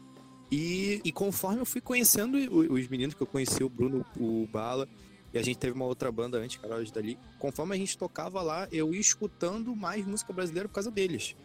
E, 0.52 1.00
e 1.06 1.12
conforme 1.12 1.62
eu 1.62 1.66
fui 1.66 1.80
conhecendo 1.80 2.38
os 2.52 2.88
meninos 2.90 3.16
que 3.16 3.22
eu 3.22 3.28
conheci, 3.28 3.64
o 3.64 3.70
Bruno, 3.70 4.06
o 4.20 4.46
Bala, 4.52 4.88
e 5.34 5.38
a 5.38 5.42
gente 5.42 5.58
teve 5.58 5.74
uma 5.74 5.86
outra 5.86 6.12
banda 6.12 6.38
antes, 6.38 6.58
Carol 6.58 6.84
dali. 6.92 7.18
Conforme 7.40 7.74
a 7.74 7.78
gente 7.78 7.98
tocava 7.98 8.42
lá, 8.42 8.68
eu 8.72 8.94
ia 8.94 9.00
escutando 9.00 9.74
mais 9.76 10.06
música 10.06 10.34
brasileira 10.34 10.68
por 10.68 10.76
causa 10.76 10.92
deles. 10.92 11.36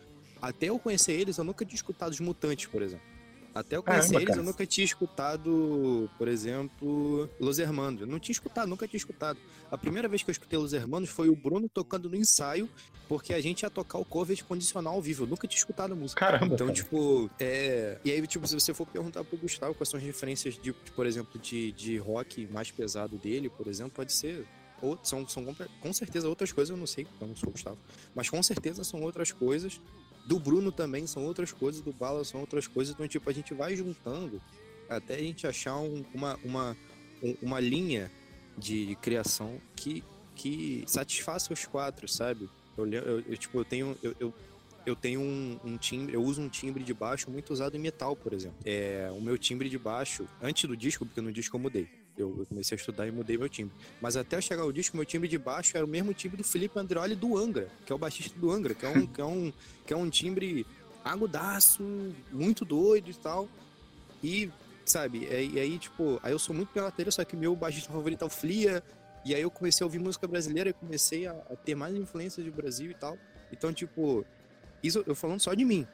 Até 0.43 0.69
eu 0.71 0.79
conhecer 0.79 1.13
eles, 1.13 1.39
eu 1.39 1.45
nunca 1.45 1.65
tinha 1.65 1.77
escutado 1.77 2.11
os 2.11 2.21
Mutantes, 2.21 2.67
por 2.67 2.83
exemplo. 2.83 3.16
Até 3.59 3.77
eu 3.77 3.83
conhecer 3.83 4.17
eles, 4.17 4.37
eu 4.37 4.43
nunca 4.43 4.67
tinha 4.67 4.85
escutado, 4.85 6.11
por 6.19 6.29
exemplo, 6.29 7.29
Los 7.41 7.59
Hermanos. 7.59 8.01
Eu 8.03 8.07
não 8.07 8.19
tinha 8.19 8.33
escutado, 8.33 8.69
nunca 8.69 8.87
tinha 8.87 8.99
escutado. 8.99 9.39
A 9.71 9.79
primeira 9.79 10.09
vez 10.09 10.23
que 10.23 10.31
eu 10.31 10.33
escutei 10.33 10.59
Los 10.59 10.73
Hermanos 10.73 11.09
foi 11.09 11.29
o 11.29 11.37
Bruno 11.37 11.69
tocando 11.69 12.09
no 12.09 12.17
ensaio, 12.17 12.69
porque 13.09 13.33
a 13.33 13.41
gente 13.41 13.63
ia 13.63 13.71
tocar 13.71 13.99
o 13.99 14.05
cover 14.05 14.37
de 14.37 14.45
condicional 14.45 14.95
ao 14.95 15.03
vivo. 15.03 15.25
Eu 15.25 15.29
nunca 15.29 15.47
tinha 15.49 15.59
escutado 15.59 15.93
a 15.93 15.97
música. 15.97 16.21
Caramba, 16.21 16.55
Então, 16.55 16.67
cara. 16.67 16.73
tipo, 16.77 17.31
é. 17.41 17.99
E 18.05 18.11
aí, 18.11 18.27
tipo, 18.27 18.47
se 18.47 18.55
você 18.55 18.75
for 18.75 18.87
perguntar 18.87 19.25
pro 19.25 19.37
Gustavo 19.39 19.75
quais 19.75 19.89
são 19.89 19.99
as 19.99 20.05
referências 20.05 20.55
de, 20.55 20.61
de, 20.61 20.73
por 20.93 21.07
exemplo, 21.07 21.41
de, 21.41 21.73
de 21.73 21.97
rock 21.99 22.47
mais 22.53 22.71
pesado 22.71 23.17
dele, 23.17 23.49
por 23.49 23.67
exemplo, 23.69 23.93
pode 23.93 24.13
ser. 24.13 24.47
Ou, 24.83 24.99
são, 25.03 25.27
são 25.27 25.43
com- 25.81 25.93
certeza 25.95 26.29
outras 26.29 26.53
coisas, 26.53 26.69
eu 26.71 26.77
não 26.77 26.87
sei, 26.87 27.07
eu 27.19 27.27
não 27.27 27.35
sou 27.35 27.49
o 27.49 27.53
Gustavo. 27.53 27.79
Mas 28.15 28.29
com 28.29 28.43
certeza 28.43 28.85
são 28.85 29.01
outras 29.01 29.33
coisas. 29.33 29.81
Do 30.27 30.39
Bruno 30.41 30.73
também 30.73 31.07
são 31.07 31.25
outras 31.25 31.53
coisas, 31.53 31.81
do 31.81 31.93
Bala 31.93 32.25
são 32.25 32.41
outras 32.41 32.67
coisas. 32.67 32.93
Então, 32.95 33.07
tipo, 33.07 33.29
a 33.31 33.33
gente 33.33 33.55
vai 33.55 33.77
juntando 33.77 34.43
até 34.89 35.15
a 35.15 35.19
gente 35.19 35.47
achar 35.47 35.77
um- 35.79 36.05
uma, 36.13 36.39
uma, 36.45 36.77
um- 37.23 37.37
uma 37.43 37.61
linha 37.61 38.11
de 38.59 38.97
criação 39.01 39.61
que, 39.77 40.03
que 40.35 40.83
satisfaça 40.87 41.53
os 41.53 41.65
quatro, 41.65 42.09
sabe? 42.09 42.49
Eu, 42.77 42.87
eu, 42.93 43.21
eu, 43.21 43.37
tipo, 43.37 43.59
eu 43.59 43.65
tenho. 43.65 43.97
Eu, 44.03 44.15
eu, 44.19 44.35
eu 44.85 44.95
tenho 44.95 45.21
um, 45.21 45.59
um 45.65 45.77
timbre, 45.77 46.15
eu 46.15 46.23
uso 46.23 46.41
um 46.41 46.49
timbre 46.49 46.85
de 46.85 46.95
baixo 46.95 47.29
muito 47.31 47.53
usado 47.53 47.77
em 47.77 47.81
metal, 47.81 48.15
por 48.15 48.33
exemplo. 48.33 48.59
É, 48.65 49.09
o 49.13 49.21
meu 49.21 49.37
timbre 49.37 49.69
de 49.69 49.77
baixo, 49.79 50.29
antes 50.41 50.69
do 50.69 50.77
disco, 50.77 51.05
porque 51.05 51.21
no 51.21 51.33
disco 51.33 51.57
eu 51.57 51.61
mudei. 51.61 51.89
Eu, 52.17 52.47
comecei 52.49 52.77
a 52.77 52.79
estudar 52.79 53.07
e 53.07 53.11
mudei 53.11 53.37
meu 53.37 53.49
timbre. 53.49 53.75
Mas 54.01 54.17
até 54.17 54.37
eu 54.37 54.43
chegar 54.43 54.63
ao 54.63 54.73
disco, 54.73 54.97
meu 54.97 55.05
timbre 55.05 55.29
de 55.29 55.37
baixo 55.39 55.77
era 55.77 55.85
o 55.85 55.89
mesmo 55.89 56.15
timbre 56.15 56.39
do 56.39 56.45
Felipe 56.45 56.79
Andreoli 56.79 57.15
do 57.15 57.37
Angra, 57.37 57.69
que 57.85 57.93
é 57.93 57.95
o 57.95 57.99
baixista 57.99 58.39
do 58.39 58.51
Angra, 58.51 58.75
que 58.75 58.87
é 58.87 58.89
um, 58.89 59.07
que 59.07 59.21
é 59.21 59.25
um, 59.25 59.53
que 59.87 59.93
é 59.93 59.97
um 59.97 60.09
timbre 60.09 60.67
agudaço, 61.05 61.83
muito 62.33 62.65
doido 62.65 63.11
e 63.11 63.15
tal. 63.15 63.49
E, 64.23 64.51
sabe, 64.85 65.27
é- 65.27 65.45
e 65.45 65.61
aí, 65.61 65.79
tipo, 65.79 66.19
aí 66.23 66.33
eu 66.33 66.39
sou 66.39 66.55
muito 66.55 66.73
pelateiro, 66.73 67.13
só 67.13 67.25
que 67.25 67.37
meu 67.37 67.55
baixista 67.55 67.93
favorito 67.93 68.23
é 68.23 68.27
o 68.27 68.31
Flia. 68.31 68.83
E 69.25 69.35
aí 69.35 69.43
eu 69.43 69.51
comecei 69.51 69.85
a 69.85 69.87
ouvir 69.87 69.99
música 69.99 70.27
brasileira 70.27 70.71
e 70.71 70.73
comecei 70.73 71.27
a, 71.27 71.33
a 71.33 71.57
ter 71.57 71.75
mais 71.75 71.95
influências 71.95 72.45
de 72.45 72.51
Brasil 72.51 72.91
e 72.91 72.95
tal. 72.95 73.19
Então, 73.53 73.73
tipo, 73.73 74.25
isso 74.83 75.03
eu 75.07 75.15
falando 75.15 75.41
só 75.41 75.53
de 75.53 75.65
mim. 75.65 75.87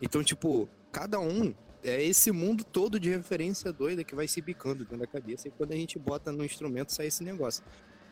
Então, 0.00 0.22
tipo, 0.24 0.68
cada 0.90 1.20
um 1.20 1.54
é 1.84 2.02
esse 2.02 2.32
mundo 2.32 2.64
todo 2.64 2.98
de 2.98 3.10
referência 3.10 3.72
doida 3.72 4.02
que 4.02 4.14
vai 4.14 4.26
se 4.26 4.40
bicando 4.40 4.84
dentro 4.84 4.98
da 4.98 5.06
cabeça 5.06 5.48
e 5.48 5.50
quando 5.50 5.72
a 5.72 5.76
gente 5.76 5.98
bota 5.98 6.32
no 6.32 6.44
instrumento 6.44 6.92
sai 6.92 7.06
esse 7.06 7.22
negócio. 7.22 7.62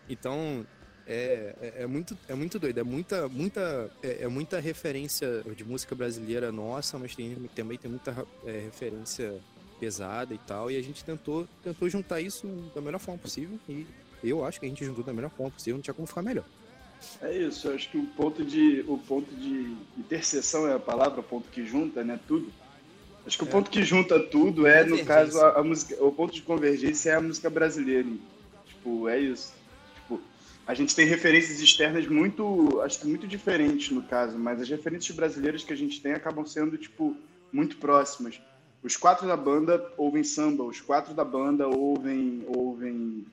Então, 0.08 0.66
é, 1.06 1.54
é, 1.60 1.82
é 1.82 1.86
muito, 1.86 2.16
é 2.28 2.34
muito 2.34 2.58
doido, 2.58 2.78
é 2.78 2.82
muita, 2.82 3.28
muita, 3.28 3.90
é, 4.02 4.24
é 4.24 4.28
muita 4.28 4.60
referência 4.60 5.42
de 5.56 5.64
música 5.64 5.94
brasileira 5.94 6.52
nossa, 6.52 6.98
mas 6.98 7.14
tem, 7.14 7.34
também 7.54 7.78
tem 7.78 7.90
muita 7.90 8.26
é, 8.44 8.60
referência 8.60 9.40
pesada 9.80 10.32
e 10.32 10.38
tal, 10.38 10.70
e 10.70 10.76
a 10.76 10.82
gente 10.82 11.04
tentou, 11.04 11.48
tentou 11.62 11.88
juntar 11.88 12.20
isso 12.20 12.46
da 12.74 12.80
melhor 12.80 13.00
forma 13.00 13.18
possível 13.18 13.58
e 13.68 13.84
eu 14.22 14.44
acho 14.44 14.60
que 14.60 14.66
a 14.66 14.68
gente 14.68 14.84
juntou 14.84 15.02
da 15.02 15.12
melhor 15.12 15.30
forma 15.30 15.50
possível, 15.50 15.76
não 15.76 15.82
tinha 15.82 15.94
como 15.94 16.06
ficar 16.06 16.22
melhor. 16.22 16.44
É 17.20 17.36
isso, 17.36 17.66
eu 17.66 17.74
acho 17.74 17.90
que 17.90 17.98
o 17.98 18.06
ponto 18.06 18.44
de 18.44 18.84
o 18.86 18.96
ponto 18.96 19.34
de 19.34 19.76
interseção 19.98 20.68
é 20.68 20.74
a 20.74 20.78
palavra, 20.78 21.18
o 21.18 21.22
ponto 21.22 21.48
que 21.50 21.66
junta, 21.66 22.04
né, 22.04 22.20
tudo. 22.28 22.52
Acho 23.26 23.38
que 23.38 23.44
o 23.44 23.46
ponto 23.46 23.70
que 23.70 23.84
junta 23.84 24.18
tudo 24.18 24.66
é, 24.66 24.84
no 24.84 25.04
caso, 25.04 25.40
a, 25.40 25.60
a 25.60 25.62
música, 25.62 26.02
o 26.02 26.10
ponto 26.10 26.34
de 26.34 26.42
convergência 26.42 27.10
é 27.10 27.14
a 27.14 27.20
música 27.20 27.48
brasileira. 27.48 28.08
Tipo, 28.66 29.08
é 29.08 29.20
isso. 29.20 29.54
Tipo, 29.94 30.20
a 30.66 30.74
gente 30.74 30.94
tem 30.94 31.06
referências 31.06 31.60
externas 31.60 32.06
muito, 32.08 32.80
acho 32.80 33.00
que 33.00 33.06
muito 33.06 33.26
diferentes 33.26 33.90
no 33.90 34.02
caso, 34.02 34.36
mas 34.36 34.60
as 34.60 34.68
referências 34.68 35.14
brasileiras 35.14 35.62
que 35.62 35.72
a 35.72 35.76
gente 35.76 36.00
tem 36.00 36.12
acabam 36.12 36.44
sendo 36.44 36.76
tipo 36.76 37.16
muito 37.52 37.76
próximas. 37.76 38.40
Os 38.82 38.96
quatro 38.96 39.28
da 39.28 39.36
banda 39.36 39.92
ouvem 39.96 40.24
samba, 40.24 40.64
os 40.64 40.80
quatro 40.80 41.14
da 41.14 41.24
banda 41.24 41.68
ouvem 41.68 42.42
ouvem 42.48 43.24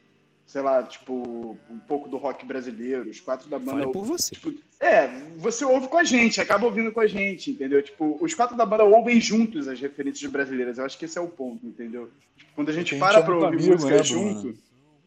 sei 0.50 0.64
lá, 0.64 0.82
tipo, 0.82 1.56
um 1.70 1.78
pouco 1.78 2.10
do 2.10 2.18
rock 2.18 2.44
brasileiro, 2.44 3.08
os 3.08 3.20
quatro 3.20 3.48
da 3.48 3.60
banda 3.60 3.82
Fale 3.82 3.92
por 3.92 4.04
você. 4.04 4.34
Tipo, 4.34 4.52
é, 4.80 5.08
você 5.38 5.64
ouve 5.64 5.88
com 5.88 5.98
a 5.98 6.04
gente, 6.04 6.42
acaba 6.42 6.66
ouvindo 6.66 6.92
com 6.92 7.00
a 7.00 7.06
gente, 7.06 7.52
entendeu? 7.52 7.84
Tipo, 7.84 8.18
os 8.20 8.34
quatro 8.34 8.58
da 8.58 8.66
banda 8.66 8.84
ouvem 8.84 9.22
juntos 9.22 9.68
as 9.68 9.80
referências 9.80 10.30
brasileiras. 10.32 10.80
Eu 10.80 10.86
acho 10.86 10.98
que 10.98 11.06
esse 11.06 11.20
é 11.20 11.22
o 11.22 11.28
ponto, 11.28 11.68
entendeu? 11.68 12.10
Tipo, 12.36 12.52
quando 12.56 12.70
a 12.70 12.74
gente 12.74 12.96
Porque 12.96 13.04
a 13.04 13.08
para 13.08 13.14
gente 13.14 13.22
é 13.22 13.26
pra 13.26 13.36
ouvir 13.36 13.58
amigo, 13.58 13.74
música 13.74 13.98
né, 13.98 14.04
junto. 14.04 14.58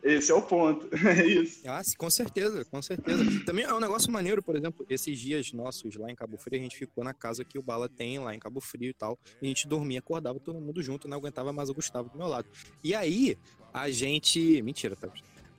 Esse 0.01 0.31
é 0.31 0.35
o 0.35 0.43
ponto. 0.43 0.89
É 1.09 1.27
isso. 1.27 1.61
Ah, 1.67 1.83
sim, 1.83 1.97
com 1.97 2.09
certeza, 2.09 2.65
com 2.65 2.81
certeza. 2.81 3.25
Também 3.45 3.65
é 3.65 3.75
um 3.75 3.81
negócio 3.81 4.13
maneiro, 4.13 4.45
por 4.45 4.55
exemplo, 4.55 4.87
esses 4.89 5.19
dias 5.19 5.53
nossos 5.53 5.97
lá 5.97 6.09
em 6.09 6.15
Cabo 6.15 6.39
Frio, 6.39 6.61
a 6.61 6.63
gente 6.63 6.77
ficou 6.77 7.03
na 7.03 7.13
casa 7.13 7.45
que 7.45 7.59
o 7.59 7.63
Bala 7.63 7.89
tem 7.89 8.21
lá 8.21 8.33
em 8.33 8.39
Cabo 8.39 8.61
Frio 8.61 8.91
e 8.91 8.95
tal. 8.95 9.19
E 9.41 9.47
a 9.47 9.49
gente 9.49 9.67
dormia, 9.67 9.99
acordava 9.99 10.39
todo 10.39 10.61
mundo 10.61 10.81
junto, 10.81 11.09
não 11.09 11.17
aguentava 11.17 11.53
mais 11.53 11.69
o 11.69 11.75
Gustavo 11.75 12.09
do 12.11 12.17
meu 12.17 12.29
lado. 12.29 12.49
E 12.85 12.95
aí, 12.95 13.37
a 13.73 13.91
gente. 13.91 14.63
Mentira, 14.63 14.95
tá? 14.95 15.09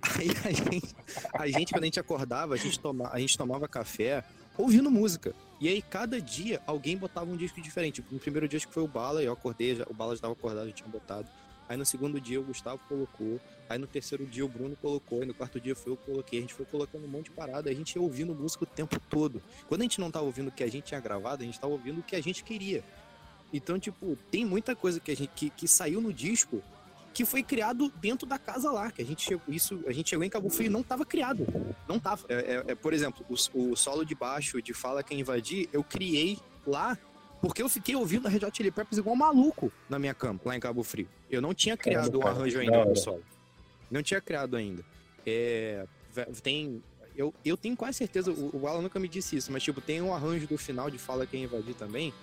Aí 0.03 0.29
a 0.43 0.51
gente, 0.51 0.95
a 1.33 1.47
gente 1.47 1.73
quando 1.73 1.83
a 1.83 1.85
gente 1.85 1.99
acordava, 1.99 2.53
a 2.53 2.57
gente, 2.57 2.79
toma, 2.79 3.09
a 3.11 3.19
gente 3.19 3.37
tomava 3.37 3.67
café 3.67 4.23
ouvindo 4.57 4.91
música. 4.91 5.33
E 5.61 5.67
aí, 5.67 5.81
cada 5.81 6.19
dia, 6.19 6.61
alguém 6.67 6.97
botava 6.97 7.31
um 7.31 7.37
disco 7.37 7.61
diferente. 7.61 8.03
No 8.11 8.19
primeiro 8.19 8.47
dia, 8.47 8.57
acho 8.57 8.67
que 8.67 8.73
foi 8.73 8.83
o 8.83 8.87
Bala, 8.87 9.23
eu 9.23 9.31
acordei, 9.31 9.75
já, 9.75 9.85
o 9.89 9.93
Bala 9.93 10.11
já 10.11 10.15
estava 10.15 10.33
acordado, 10.33 10.67
já 10.67 10.73
tinha 10.73 10.89
botado. 10.89 11.27
Aí 11.69 11.77
no 11.77 11.85
segundo 11.85 12.19
dia, 12.19 12.39
o 12.39 12.43
Gustavo 12.43 12.79
colocou. 12.89 13.39
Aí 13.69 13.77
no 13.79 13.87
terceiro 13.87 14.25
dia, 14.25 14.43
o 14.45 14.49
Bruno 14.49 14.75
colocou. 14.75 15.23
E 15.23 15.25
no 15.25 15.33
quarto 15.33 15.59
dia, 15.59 15.73
foi 15.73 15.93
eu 15.93 15.97
que 15.97 16.05
coloquei. 16.05 16.39
A 16.39 16.41
gente 16.41 16.53
foi 16.53 16.65
colocando 16.65 17.05
um 17.05 17.07
monte 17.07 17.25
de 17.25 17.31
parada. 17.31 17.69
A 17.69 17.73
gente 17.73 17.95
ia 17.95 18.01
ouvindo 18.01 18.35
música 18.35 18.65
o 18.65 18.67
tempo 18.67 18.99
todo. 19.09 19.41
Quando 19.67 19.81
a 19.81 19.83
gente 19.85 20.01
não 20.01 20.11
tava 20.11 20.25
ouvindo 20.25 20.49
o 20.49 20.51
que 20.51 20.63
a 20.63 20.69
gente 20.69 20.83
tinha 20.83 20.99
gravado, 20.99 21.43
a 21.43 21.45
gente 21.45 21.59
tava 21.59 21.71
ouvindo 21.71 22.01
o 22.01 22.03
que 22.03 22.15
a 22.15 22.21
gente 22.21 22.43
queria. 22.43 22.83
Então, 23.53 23.79
tipo, 23.79 24.17
tem 24.29 24.43
muita 24.43 24.75
coisa 24.75 24.99
que 24.99 25.11
a 25.11 25.15
gente 25.15 25.31
que, 25.33 25.49
que 25.49 25.67
saiu 25.67 26.01
no 26.01 26.11
disco 26.11 26.61
que 27.13 27.25
foi 27.25 27.43
criado 27.43 27.91
dentro 28.01 28.27
da 28.27 28.39
casa 28.39 28.71
lá, 28.71 28.91
que 28.91 29.01
a 29.01 29.05
gente 29.05 29.21
chegou, 29.21 29.43
isso, 29.47 29.83
a 29.85 29.91
gente 29.91 30.09
chegou 30.09 30.25
em 30.25 30.29
Cabo 30.29 30.49
Frio 30.49 30.67
e 30.67 30.69
não 30.69 30.81
estava 30.81 31.05
criado. 31.05 31.45
Não 31.87 31.99
tava. 31.99 32.25
É, 32.27 32.33
é, 32.33 32.63
é, 32.71 32.75
por 32.75 32.93
exemplo, 32.93 33.25
o, 33.29 33.71
o, 33.71 33.75
solo 33.75 34.03
de 34.03 34.15
baixo 34.15 34.61
de 34.61 34.73
Fala 34.73 35.03
Quem 35.03 35.19
Invadir, 35.19 35.69
eu 35.71 35.83
criei 35.83 36.39
lá 36.65 36.97
porque 37.41 37.61
eu 37.61 37.69
fiquei 37.69 37.95
ouvindo 37.95 38.25
a 38.25 38.29
Red 38.29 38.45
Hot 38.45 38.55
Chili 38.55 38.71
Peppers 38.71 38.97
igual 38.97 39.15
maluco 39.15 39.71
na 39.89 39.99
minha 39.99 40.13
cama, 40.13 40.39
lá 40.45 40.55
em 40.55 40.59
Cabo 40.59 40.81
Frio. 40.81 41.07
Eu 41.29 41.41
não 41.41 41.53
tinha 41.53 41.75
criado 41.75 42.15
o 42.15 42.23
um 42.23 42.27
arranjo 42.27 42.59
ainda 42.59 42.85
pro 42.85 42.95
solo. 42.95 43.23
Não 43.91 44.01
tinha 44.01 44.21
criado 44.21 44.55
ainda. 44.55 44.83
É, 45.25 45.85
tem 46.41 46.81
eu, 47.15 47.33
eu 47.45 47.55
tenho 47.55 47.75
quase 47.75 47.97
certeza, 47.97 48.31
o, 48.31 48.61
o 48.61 48.67
Alan 48.67 48.81
nunca 48.81 48.99
me 48.99 49.07
disse 49.07 49.35
isso, 49.35 49.51
mas 49.51 49.61
tipo, 49.61 49.79
tem 49.79 50.01
um 50.01 50.13
arranjo 50.13 50.47
do 50.47 50.57
final 50.57 50.89
de 50.89 50.97
Fala 50.97 51.27
Quem 51.27 51.43
Invadir 51.43 51.75
também, 51.75 52.13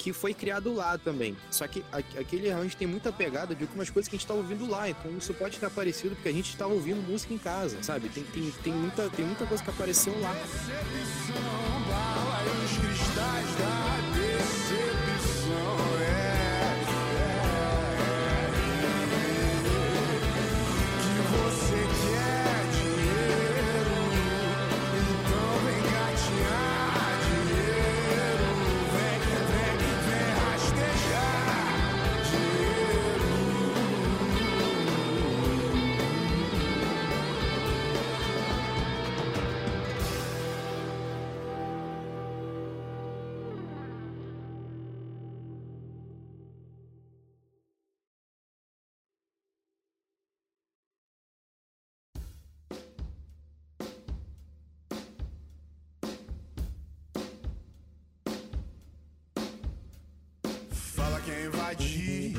que 0.00 0.14
foi 0.14 0.32
criado 0.32 0.72
lá 0.72 0.96
também. 0.96 1.36
Só 1.50 1.68
que 1.68 1.84
aquele 1.92 2.50
arranjo 2.50 2.74
tem 2.74 2.88
muita 2.88 3.12
pegada 3.12 3.54
de 3.54 3.64
algumas 3.64 3.90
coisas 3.90 4.08
que 4.08 4.16
a 4.16 4.18
gente 4.18 4.26
tá 4.26 4.32
ouvindo 4.32 4.66
lá. 4.66 4.88
Então 4.88 5.14
isso 5.18 5.34
pode 5.34 5.56
estar 5.56 5.68
parecido 5.68 6.14
porque 6.14 6.30
a 6.30 6.32
gente 6.32 6.56
tá 6.56 6.66
ouvindo 6.66 7.06
música 7.06 7.34
em 7.34 7.38
casa, 7.38 7.82
sabe? 7.82 8.08
Tem, 8.08 8.24
tem, 8.24 8.50
tem, 8.62 8.72
muita, 8.72 9.10
tem 9.10 9.26
muita 9.26 9.44
coisa 9.44 9.62
que 9.62 9.68
apareceu 9.68 10.18
lá. 10.20 10.34
quem 13.56 13.89
invadir. 61.46 62.36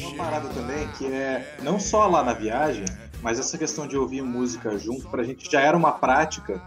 Uma 0.00 0.16
parada 0.16 0.48
também 0.48 0.88
que 0.98 1.06
é 1.06 1.56
não 1.62 1.78
só 1.78 2.06
lá 2.06 2.22
na 2.22 2.32
viagem, 2.32 2.84
mas 3.22 3.38
essa 3.38 3.56
questão 3.56 3.86
de 3.86 3.96
ouvir 3.96 4.22
música 4.22 4.76
junto, 4.78 5.08
pra 5.08 5.22
gente 5.22 5.50
já 5.50 5.60
era 5.60 5.76
uma 5.76 5.92
prática 5.92 6.60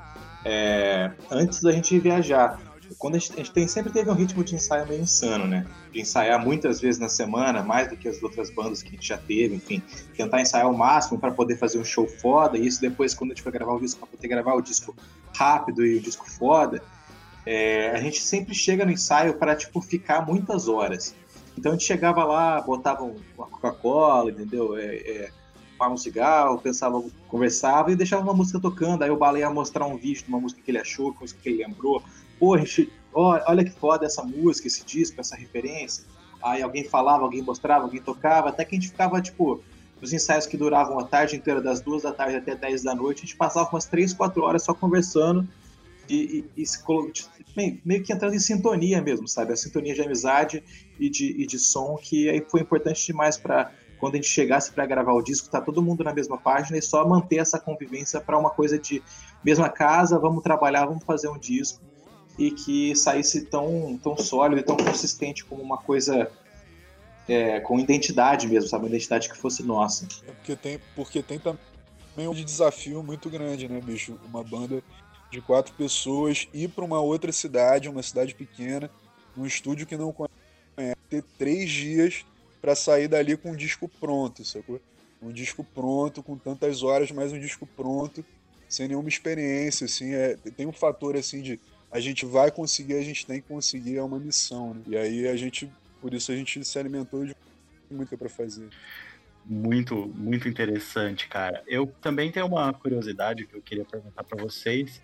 é, 0.43 1.11
antes 1.29 1.61
da 1.61 1.71
gente 1.71 1.97
viajar. 1.99 2.59
Quando 2.99 3.15
a 3.15 3.17
gente, 3.17 3.33
a 3.33 3.37
gente 3.37 3.51
tem, 3.51 3.67
sempre 3.67 3.91
teve 3.91 4.09
um 4.11 4.13
ritmo 4.13 4.43
de 4.43 4.55
ensaio 4.55 4.87
meio 4.87 5.01
insano, 5.01 5.47
né? 5.47 5.65
De 5.91 5.99
ensaiar 5.99 6.39
muitas 6.39 6.79
vezes 6.79 6.99
na 6.99 7.09
semana, 7.09 7.63
mais 7.63 7.89
do 7.89 7.97
que 7.97 8.07
as 8.07 8.21
outras 8.21 8.51
bandas 8.51 8.83
que 8.83 8.89
a 8.89 8.91
gente 8.91 9.07
já 9.07 9.17
teve, 9.17 9.55
enfim. 9.55 9.81
Tentar 10.15 10.39
ensaiar 10.39 10.69
o 10.69 10.77
máximo 10.77 11.19
para 11.19 11.31
poder 11.31 11.57
fazer 11.57 11.79
um 11.79 11.83
show 11.83 12.07
foda, 12.07 12.57
e 12.57 12.67
isso 12.67 12.79
depois, 12.79 13.15
quando 13.15 13.31
a 13.31 13.33
gente 13.33 13.43
for 13.43 13.51
gravar 13.51 13.73
o 13.73 13.79
disco, 13.79 13.99
para 13.99 14.09
poder 14.09 14.27
gravar 14.27 14.53
o 14.53 14.61
disco 14.61 14.95
rápido 15.35 15.85
e 15.85 15.97
o 15.97 15.99
disco 15.99 16.29
foda, 16.29 16.81
é, 17.45 17.91
a 17.91 17.99
gente 17.99 18.21
sempre 18.21 18.55
chega 18.55 18.85
no 18.85 18.91
ensaio 18.91 19.35
para 19.35 19.55
tipo 19.55 19.79
ficar 19.81 20.25
muitas 20.25 20.67
horas. 20.67 21.15
Então 21.57 21.71
a 21.71 21.75
gente 21.75 21.85
chegava 21.85 22.23
lá, 22.23 22.59
botava 22.61 23.03
uma 23.03 23.47
Coca-Cola, 23.47 24.31
entendeu? 24.31 24.75
É, 24.77 24.95
é, 24.95 25.31
um 25.87 25.97
cigarro, 25.97 26.57
pensava, 26.57 27.03
conversava 27.27 27.91
e 27.91 27.95
deixava 27.95 28.23
uma 28.23 28.33
música 28.33 28.59
tocando. 28.59 29.03
Aí 29.03 29.11
o 29.11 29.17
Bala 29.17 29.39
ia 29.39 29.49
mostrar 29.49 29.85
um 29.85 29.97
vídeo 29.97 30.23
de 30.23 30.29
uma 30.29 30.39
música 30.39 30.61
que 30.61 30.71
ele 30.71 30.79
achou, 30.79 31.13
coisa 31.13 31.35
que 31.35 31.47
ele 31.47 31.63
lembrou. 31.63 32.01
Pô, 32.39 32.57
gente, 32.57 32.91
olha, 33.13 33.43
olha 33.47 33.63
que 33.63 33.71
foda 33.71 34.05
essa 34.05 34.23
música, 34.23 34.67
esse 34.67 34.83
disco, 34.83 35.21
essa 35.21 35.35
referência. 35.35 36.03
Aí 36.43 36.61
alguém 36.61 36.83
falava, 36.83 37.23
alguém 37.23 37.41
mostrava, 37.41 37.83
alguém 37.83 38.01
tocava, 38.01 38.49
até 38.49 38.65
que 38.65 38.75
a 38.75 38.79
gente 38.79 38.89
ficava, 38.89 39.21
tipo, 39.21 39.61
os 40.01 40.11
ensaios 40.11 40.45
que 40.45 40.57
duravam 40.57 40.99
a 40.99 41.03
tarde 41.03 41.35
inteira, 41.35 41.61
das 41.61 41.81
duas 41.81 42.03
da 42.03 42.11
tarde 42.11 42.37
até 42.37 42.55
10 42.55 42.83
da 42.83 42.95
noite, 42.95 43.19
a 43.19 43.21
gente 43.21 43.35
passava 43.35 43.69
umas 43.69 43.85
3, 43.85 44.13
4 44.13 44.43
horas 44.43 44.63
só 44.63 44.73
conversando 44.73 45.47
e, 46.09 46.45
e, 46.55 46.61
e 46.61 46.65
se, 46.65 46.83
meio 47.85 48.03
que 48.03 48.13
entrando 48.13 48.33
em 48.33 48.39
sintonia 48.39 49.01
mesmo, 49.01 49.27
sabe? 49.27 49.53
A 49.53 49.55
sintonia 49.55 49.93
de 49.93 50.01
amizade 50.01 50.63
e 50.99 51.09
de, 51.09 51.41
e 51.41 51.45
de 51.45 51.57
som, 51.57 51.95
que 51.95 52.29
aí 52.29 52.45
foi 52.49 52.61
importante 52.61 53.05
demais 53.05 53.37
para 53.37 53.71
quando 53.97 54.15
a 54.15 54.17
gente 54.17 54.27
chegasse 54.27 54.71
para 54.71 54.85
gravar 54.85 55.13
o 55.13 55.21
disco, 55.21 55.49
tá 55.49 55.61
todo 55.61 55.81
mundo 55.81 56.03
na 56.03 56.13
mesma 56.13 56.37
página 56.37 56.77
e 56.77 56.81
só 56.81 57.07
manter 57.07 57.37
essa 57.37 57.57
convivência 57.57 58.19
para 58.19 58.37
uma 58.37 58.49
coisa 58.49 58.77
de 58.77 59.01
mesma 59.43 59.69
casa, 59.69 60.19
vamos 60.19 60.43
trabalhar, 60.43 60.85
vamos 60.85 61.03
fazer 61.03 61.29
um 61.29 61.37
disco 61.37 61.81
e 62.37 62.51
que 62.51 62.95
saísse 62.95 63.45
tão, 63.45 63.97
tão 64.03 64.17
sólido 64.17 64.59
e 64.59 64.63
tão 64.63 64.75
consistente 64.75 65.45
como 65.45 65.61
uma 65.61 65.77
coisa 65.77 66.29
é, 67.27 67.59
com 67.61 67.79
identidade 67.79 68.47
mesmo, 68.47 68.69
sabe? 68.69 68.83
Uma 68.83 68.89
identidade 68.89 69.29
que 69.29 69.37
fosse 69.37 69.63
nossa. 69.63 70.05
É 70.27 70.31
porque 70.31 70.55
tem, 70.55 70.79
porque 70.95 71.23
tem 71.23 71.39
também 71.39 72.27
um 72.27 72.33
desafio 72.33 73.01
muito 73.01 73.29
grande, 73.29 73.67
né, 73.67 73.79
bicho? 73.81 74.19
Uma 74.27 74.43
banda 74.43 74.83
de 75.31 75.41
quatro 75.41 75.73
pessoas, 75.73 76.47
ir 76.53 76.69
para 76.69 76.83
uma 76.83 76.99
outra 76.99 77.31
cidade, 77.31 77.89
uma 77.89 78.03
cidade 78.03 78.33
pequena, 78.33 78.89
num 79.35 79.45
estúdio 79.45 79.85
que 79.85 79.97
não 79.97 80.13
conhece, 80.13 80.35
ter 81.09 81.23
três 81.37 81.69
dias 81.69 82.25
para 82.61 82.75
sair 82.75 83.07
dali 83.07 83.37
com 83.37 83.51
um 83.51 83.55
disco 83.55 83.89
pronto, 83.99 84.43
sacou? 84.43 84.79
Um 85.21 85.31
disco 85.31 85.63
pronto, 85.63 86.23
com 86.23 86.37
tantas 86.37 86.83
horas, 86.83 87.11
mas 87.11 87.31
um 87.31 87.39
disco 87.39 87.65
pronto, 87.65 88.23
sem 88.67 88.87
nenhuma 88.87 89.09
experiência, 89.09 89.85
assim, 89.85 90.13
é, 90.13 90.35
tem 90.55 90.65
um 90.65 90.73
fator, 90.73 91.15
assim, 91.15 91.41
de 91.41 91.59
a 91.91 91.99
gente 91.99 92.25
vai 92.25 92.51
conseguir, 92.51 92.95
a 92.95 93.01
gente 93.01 93.25
tem 93.25 93.41
que 93.41 93.47
conseguir, 93.47 93.97
é 93.97 94.03
uma 94.03 94.19
missão, 94.19 94.73
né? 94.73 94.81
E 94.87 94.97
aí 94.97 95.27
a 95.27 95.35
gente, 95.35 95.71
por 96.01 96.13
isso 96.13 96.31
a 96.31 96.35
gente 96.35 96.63
se 96.63 96.77
alimentou 96.77 97.25
de 97.25 97.35
muito 97.89 98.17
para 98.17 98.29
fazer 98.29 98.67
muito, 99.45 99.95
muito 100.15 100.49
interessante, 100.49 101.27
cara. 101.27 101.63
Eu 101.67 101.87
também 102.01 102.31
tenho 102.31 102.47
uma 102.47 102.73
curiosidade 102.73 103.45
que 103.45 103.55
eu 103.55 103.61
queria 103.61 103.85
perguntar 103.85 104.23
para 104.23 104.41
vocês, 104.41 105.01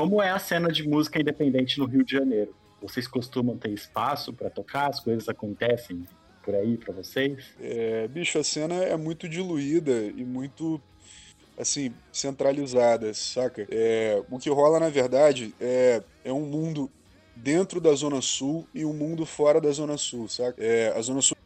como 0.00 0.22
é 0.22 0.30
a 0.30 0.38
cena 0.38 0.68
de 0.68 0.88
música 0.88 1.20
independente 1.20 1.78
no 1.78 1.84
Rio 1.84 2.02
de 2.02 2.12
Janeiro? 2.12 2.54
Vocês 2.80 3.06
costumam 3.06 3.58
ter 3.58 3.68
espaço 3.68 4.32
para 4.32 4.48
tocar? 4.48 4.88
As 4.88 4.98
coisas 4.98 5.28
acontecem 5.28 6.08
por 6.42 6.54
aí 6.54 6.78
para 6.78 6.94
vocês? 6.94 7.52
É, 7.60 8.08
bicho, 8.08 8.38
a 8.38 8.42
cena 8.42 8.76
é 8.76 8.96
muito 8.96 9.28
diluída 9.28 9.92
e 9.92 10.24
muito 10.24 10.80
assim, 11.58 11.92
centralizada, 12.10 13.12
saca? 13.12 13.68
É, 13.70 14.22
o 14.30 14.38
que 14.38 14.48
rola, 14.48 14.80
na 14.80 14.88
verdade, 14.88 15.54
é, 15.60 16.02
é 16.24 16.32
um 16.32 16.46
mundo 16.46 16.90
dentro 17.36 17.78
da 17.78 17.92
Zona 17.92 18.22
Sul 18.22 18.66
e 18.74 18.86
um 18.86 18.94
mundo 18.94 19.26
fora 19.26 19.60
da 19.60 19.70
Zona 19.70 19.98
Sul, 19.98 20.28
saca? 20.28 20.64
É, 20.64 20.96
a 20.96 21.02
Zona 21.02 21.20
Sul 21.20 21.36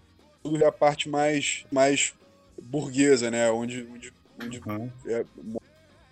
é 0.62 0.64
a 0.64 0.70
parte 0.70 1.08
mais, 1.08 1.66
mais 1.72 2.14
burguesa, 2.62 3.32
né? 3.32 3.50
Onde, 3.50 3.84
onde, 3.92 4.12
onde 4.40 4.60
uhum. 4.64 4.88
é 5.08 5.24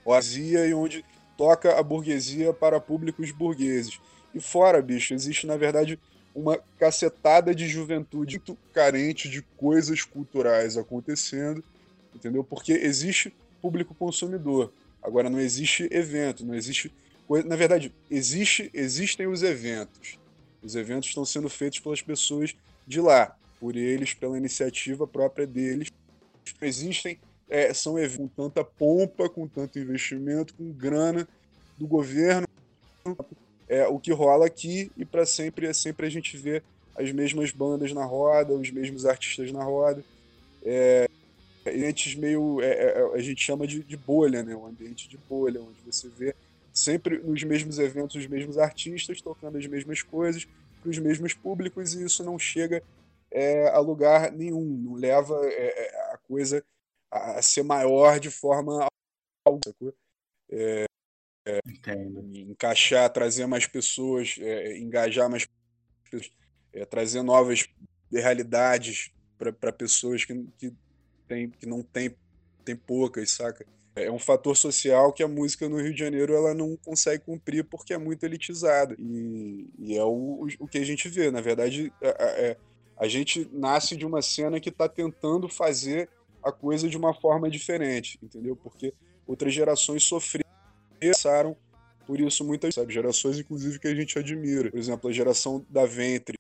vazia 0.05 0.67
e 0.67 0.75
onde 0.75 1.05
toca 1.37 1.79
a 1.79 1.83
burguesia 1.83 2.53
para 2.53 2.81
públicos 2.81 3.31
burgueses. 3.31 4.01
E 4.35 4.41
fora, 4.41 4.81
bicho, 4.81 5.15
existe 5.15 5.47
na 5.47 5.57
verdade 5.57 5.99
uma 6.35 6.59
cacetada 6.79 7.55
de 7.55 7.69
juventude 7.69 8.39
muito 8.39 8.57
carente 8.73 9.29
de 9.29 9.43
coisas 9.57 10.03
culturais 10.03 10.77
acontecendo, 10.77 11.63
entendeu? 12.15 12.43
Porque 12.43 12.73
existe 12.73 13.35
público 13.61 13.95
consumidor. 13.95 14.73
Agora 15.03 15.29
não 15.29 15.41
existe 15.41 15.89
evento, 15.91 16.45
não 16.45 16.55
existe 16.55 16.93
na 17.47 17.57
verdade, 17.57 17.95
existe 18.11 18.71
existem 18.75 19.27
os 19.27 19.43
eventos. 19.43 20.19
Os 20.63 20.75
eventos 20.75 21.09
estão 21.09 21.25
sendo 21.25 21.49
feitos 21.49 21.79
pelas 21.81 22.03
pessoas 22.03 22.55
de 22.87 23.01
lá. 23.01 23.37
por 23.59 23.77
eles, 23.77 24.13
pela 24.13 24.37
iniciativa 24.37 25.07
própria 25.07 25.47
deles. 25.47 25.89
Existem, 26.61 27.19
é, 27.53 27.75
são 27.75 27.97
com 28.17 28.27
tanta 28.27 28.65
pompa, 28.65 29.29
com 29.29 29.47
tanto 29.47 29.79
investimento, 29.79 30.55
com 30.55 30.73
grana 30.73 31.29
do 31.77 31.87
governo. 31.87 32.49
É, 33.69 33.87
o 33.87 33.99
que 34.01 34.11
rola 34.11 34.47
aqui 34.47 34.91
e 34.97 35.05
para 35.05 35.27
sempre 35.27 35.67
é 35.67 35.73
sempre 35.75 36.07
a 36.07 36.11
gente 36.11 36.35
vê 36.35 36.63
as 36.97 37.13
mesmas 37.13 37.51
bandas 37.51 37.93
na 37.93 38.07
roda, 38.07 38.55
os 38.55 38.71
mesmos 38.71 39.05
artistas 39.05 39.53
na 39.53 39.63
roda. 39.63 40.03
É, 40.65 41.07
ambientes 41.67 42.15
meio. 42.15 42.63
É, 42.63 42.69
é, 42.71 43.11
a 43.15 43.19
gente 43.19 43.45
chama 43.45 43.67
de, 43.67 43.85
de, 43.85 43.97
bolha, 43.99 44.43
né? 44.43 44.57
Um 44.57 44.67
ambiente 44.67 45.07
de 45.07 45.19
bolha, 45.19 45.61
onde 45.61 45.79
você 45.85 46.09
vê 46.09 46.35
sempre 46.73 47.19
nos 47.19 47.43
mesmos 47.43 47.79
eventos 47.79 48.17
os 48.17 48.27
mesmos 48.27 48.57
artistas 48.57 49.21
tocando 49.21 49.59
as 49.59 49.67
mesmas 49.67 50.01
coisas 50.01 50.49
para 50.81 50.91
os 50.91 50.99
mesmos 50.99 51.35
públicos 51.35 51.95
e 51.95 52.03
isso 52.03 52.25
não 52.25 52.39
chega 52.39 52.83
é, 53.31 53.69
a 53.69 53.79
lugar 53.79 54.33
nenhum, 54.33 54.65
não 54.65 54.95
leva 54.95 55.39
é, 55.45 55.87
é, 55.87 56.15
a 56.15 56.19
coisa 56.27 56.65
a 57.13 57.43
ser 57.43 57.63
maior 57.63 58.19
de 58.19 58.31
forma 58.31 58.87
é, 60.51 60.85
é, 61.47 61.61
encaixar, 62.35 63.13
trazer 63.13 63.47
mais 63.47 63.67
pessoas, 63.67 64.37
é, 64.39 64.79
engajar 64.79 65.29
mais 65.29 65.47
pessoas, 66.11 66.33
trazer 66.89 67.23
novas 67.23 67.69
realidades 68.11 69.13
para 69.39 69.73
pessoas 69.73 70.25
que, 70.25 70.35
que, 70.59 70.73
tem, 71.29 71.51
que 71.51 71.67
não 71.67 71.83
tem, 71.83 72.17
tem 72.65 72.77
poucas, 72.77 73.31
saca? 73.33 73.67
é 73.95 74.11
um 74.11 74.19
fator 74.19 74.57
social 74.57 75.13
que 75.13 75.23
a 75.23 75.29
música 75.29 75.69
no 75.69 75.81
Rio 75.81 75.93
de 75.93 76.01
Janeiro 76.01 76.35
ela 76.35 76.55
não 76.55 76.77
consegue 76.77 77.25
cumprir 77.25 77.65
porque 77.65 77.93
é 77.93 77.99
muito 77.99 78.25
elitizada. 78.25 78.97
E, 78.99 79.69
e 79.79 79.97
é 79.97 80.05
o, 80.05 80.47
o 80.59 80.67
que 80.67 80.79
a 80.79 80.85
gente 80.85 81.09
vê. 81.09 81.31
Na 81.31 81.41
verdade, 81.41 81.93
a, 82.03 82.07
é, 82.07 82.57
a 82.97 83.07
gente 83.07 83.49
nasce 83.53 83.97
de 83.97 84.07
uma 84.07 84.23
cena 84.23 84.61
que 84.61 84.71
está 84.71 84.89
tentando 84.89 85.49
fazer 85.49 86.09
a 86.43 86.53
coisa 86.53 86.89
de 86.89 86.97
uma 86.97 87.15
forma 87.15 87.51
diferente, 87.51 88.19
entendeu? 88.23 88.57
Porque 88.57 88.93
outras 89.27 89.53
gerações 89.53 90.03
sofreram 90.05 90.51
passaram 91.01 91.57
por 92.07 92.21
isso 92.21 92.45
muitas 92.45 92.75
sabe? 92.75 92.93
gerações, 92.93 93.39
inclusive, 93.39 93.79
que 93.79 93.89
a 93.89 93.95
gente 93.95 94.19
admira. 94.19 94.71
Por 94.71 94.79
exemplo, 94.79 95.09
a 95.09 95.13
geração 95.13 95.65
da 95.71 95.87
Ventre. 95.87 96.37